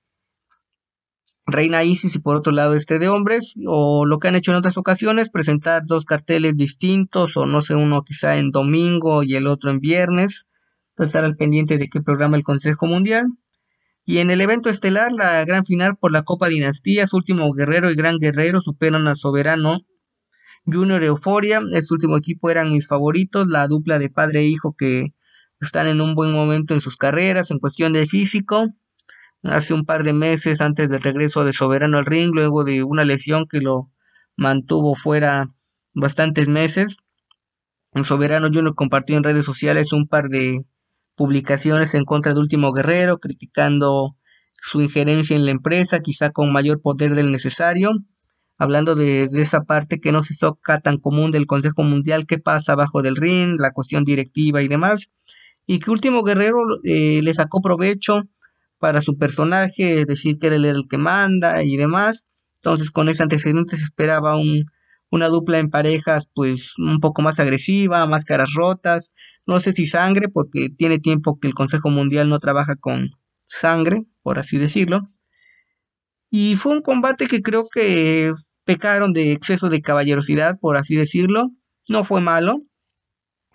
[1.45, 4.57] Reina Isis y por otro lado este de hombres, o lo que han hecho en
[4.57, 9.47] otras ocasiones, presentar dos carteles distintos, o no sé, uno quizá en domingo y el
[9.47, 10.47] otro en viernes,
[10.97, 13.25] estar al pendiente de qué programa el Consejo Mundial.
[14.05, 17.95] Y en el evento estelar, la gran final por la Copa Dinastías, último guerrero y
[17.95, 19.81] gran guerrero superan a Soberano
[20.71, 21.61] Junior Euforia.
[21.71, 25.13] Este último equipo eran mis favoritos, la dupla de padre e hijo que
[25.61, 28.67] están en un buen momento en sus carreras en cuestión de físico.
[29.43, 33.03] Hace un par de meses antes del regreso de Soberano al ring, luego de una
[33.03, 33.91] lesión que lo
[34.35, 35.53] mantuvo fuera
[35.93, 36.97] bastantes meses.
[38.03, 40.65] Soberano Junior compartió en redes sociales un par de
[41.15, 44.15] publicaciones en contra de Último Guerrero, criticando
[44.53, 47.91] su injerencia en la empresa, quizá con mayor poder del necesario,
[48.59, 52.73] hablando de, esa parte que no se toca tan común del Consejo Mundial, qué pasa
[52.73, 55.09] abajo del ring, la cuestión directiva y demás
[55.71, 58.23] y que Último Guerrero eh, le sacó provecho
[58.79, 62.27] para su personaje, decir que él era el que manda y demás.
[62.55, 64.65] Entonces con ese antecedente se esperaba un,
[65.11, 69.13] una dupla en parejas pues un poco más agresiva, máscaras rotas,
[69.45, 73.11] no sé si sangre porque tiene tiempo que el Consejo Mundial no trabaja con
[73.47, 75.01] sangre, por así decirlo.
[76.31, 78.31] Y fue un combate que creo que
[78.69, 81.49] pecaron de exceso de caballerosidad, por así decirlo.
[81.87, 82.61] No fue malo.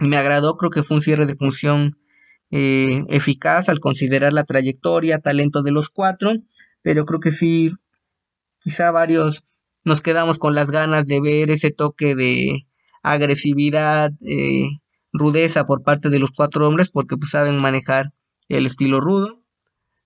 [0.00, 1.96] Me agradó, creo que fue un cierre de función
[2.50, 6.32] eh, eficaz al considerar la trayectoria, talento de los cuatro,
[6.82, 7.70] pero creo que sí,
[8.58, 9.44] quizá varios
[9.84, 12.66] nos quedamos con las ganas de ver ese toque de
[13.04, 14.66] agresividad, eh,
[15.12, 18.12] rudeza por parte de los cuatro hombres, porque pues saben manejar
[18.48, 19.44] el estilo rudo.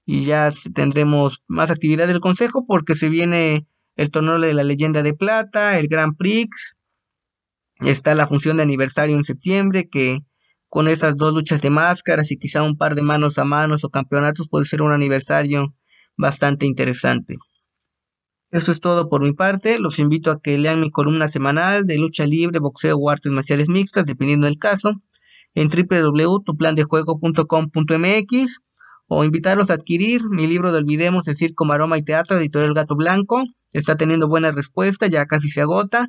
[0.04, 3.66] Y ya tendremos más actividad del consejo porque se viene
[3.98, 6.76] el torneo de la leyenda de plata, el Grand Prix,
[7.80, 10.20] está la función de aniversario en septiembre que
[10.68, 13.90] con esas dos luchas de máscaras y quizá un par de manos a manos o
[13.90, 15.74] campeonatos puede ser un aniversario
[16.16, 17.38] bastante interesante.
[18.52, 19.80] Eso es todo por mi parte.
[19.80, 23.68] Los invito a que lean mi columna semanal de lucha libre, boxeo o artes marciales
[23.68, 24.92] mixtas, dependiendo del caso,
[25.54, 28.60] en www.tuplandejuego.com.mx
[29.08, 32.94] o invitarlos a adquirir mi libro de Olvidemos el Circo, Maroma y Teatro, editorial Gato
[32.94, 33.42] Blanco.
[33.72, 36.08] Está teniendo buena respuesta, ya casi se agota.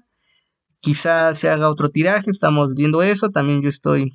[0.81, 3.29] Quizá se haga otro tiraje, estamos viendo eso.
[3.29, 4.11] También yo estoy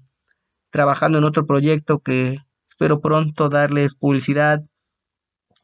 [0.71, 4.61] trabajando en otro proyecto que espero pronto darles publicidad,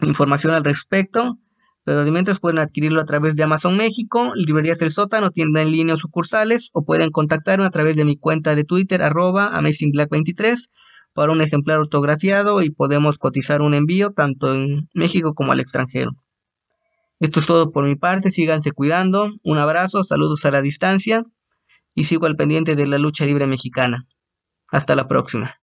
[0.00, 1.38] información al respecto.
[1.84, 5.94] Los alimentos pueden adquirirlo a través de Amazon México, Librerías del Sótano, tienda en línea
[5.94, 10.56] o sucursales, o pueden contactarme a través de mi cuenta de Twitter, arroba AmazingBlack23,
[11.20, 16.12] para un ejemplar autografiado y podemos cotizar un envío tanto en México como al extranjero.
[17.18, 21.26] Esto es todo por mi parte, síganse cuidando, un abrazo, saludos a la distancia
[21.94, 24.06] y sigo al pendiente de la lucha libre mexicana.
[24.70, 25.60] Hasta la próxima.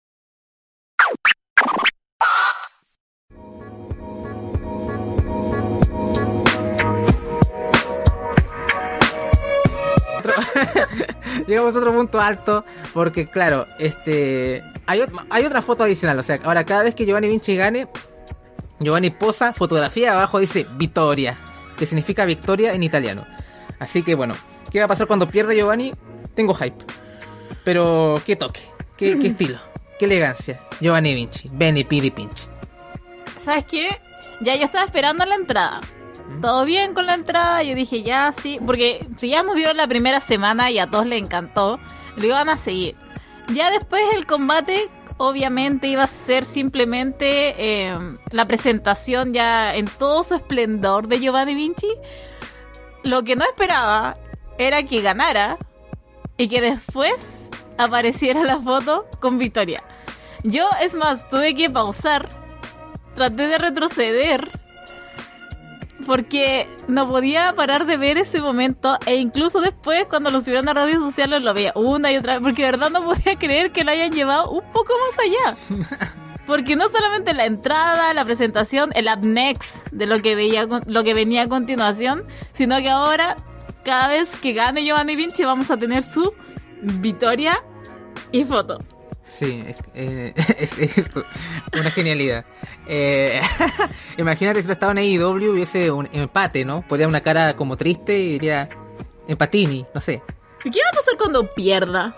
[11.47, 16.39] llegamos a otro punto alto porque claro, este hay, hay otra foto adicional, o sea,
[16.45, 17.89] ahora cada vez que Giovanni Vinci gane,
[18.81, 21.39] Giovanni posa, fotografía abajo dice Vittoria,
[21.77, 23.27] que significa victoria en italiano.
[23.79, 24.35] Así que bueno,
[24.71, 25.93] ¿qué va a pasar cuando pierda Giovanni?
[26.35, 26.85] Tengo hype.
[27.65, 28.61] Pero qué toque,
[28.97, 29.59] qué, qué estilo,
[29.99, 30.59] qué elegancia.
[30.81, 32.49] Giovanni Vinci, Benny Piri Pinch.
[33.45, 33.89] ¿Sabes qué?
[34.41, 35.81] Ya yo estaba esperando la entrada
[36.41, 37.63] todo bien con la entrada.
[37.63, 41.07] Yo dije, ya sí, porque si ya nos vio la primera semana y a todos
[41.07, 41.79] le encantó,
[42.17, 42.97] lo iban a seguir.
[43.49, 47.99] Ya después el combate, obviamente, iba a ser simplemente eh,
[48.31, 51.89] la presentación ya en todo su esplendor de Giovanni Vinci.
[53.03, 54.17] Lo que no esperaba
[54.59, 55.59] era que ganara
[56.37, 59.83] y que después apareciera la foto con Victoria.
[60.45, 62.29] Yo, es más, tuve que pausar,
[63.15, 64.49] traté de retroceder
[66.07, 70.75] porque no podía parar de ver ese momento e incluso después cuando lo subieron a
[70.75, 73.85] redes sociales lo veía una y otra vez porque de verdad no podía creer que
[73.85, 75.87] lo hayan llevado un poco más allá.
[76.45, 81.05] Porque no solamente la entrada, la presentación, el up next de lo que veía lo
[81.05, 83.37] que venía a continuación, sino que ahora
[83.85, 86.35] cada vez que gane Giovanni Vinci vamos a tener su
[86.83, 87.63] victoria
[88.33, 88.79] y foto.
[89.33, 89.65] Sí,
[89.95, 90.77] eh, es,
[91.73, 92.45] una genialidad.
[92.87, 93.41] Eh,
[94.19, 96.87] imagínate si lo estaba en AEW hubiese un empate, ¿no?
[96.87, 98.69] Podría una cara como triste y diría
[99.27, 100.23] empatini, no sé.
[100.61, 102.15] ¿Qué va a pasar cuando pierda?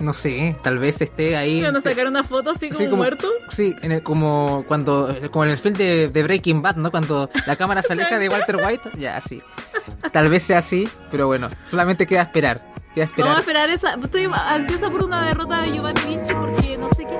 [0.00, 1.60] No sé, tal vez esté ahí.
[1.60, 3.28] ¿Van a sacar una foto así como, muerto?
[3.50, 6.90] Sí, como cuando como en el film de, Breaking Bad, ¿no?
[6.90, 9.42] Cuando la cámara se aleja de Walter White, ya, sí.
[10.12, 12.62] Tal vez sea así, pero bueno, solamente queda esperar.
[13.18, 13.94] Vamos a esperar esa.
[13.94, 17.18] Estoy ansiosa por una derrota de Giovanni Vinci porque no sé qué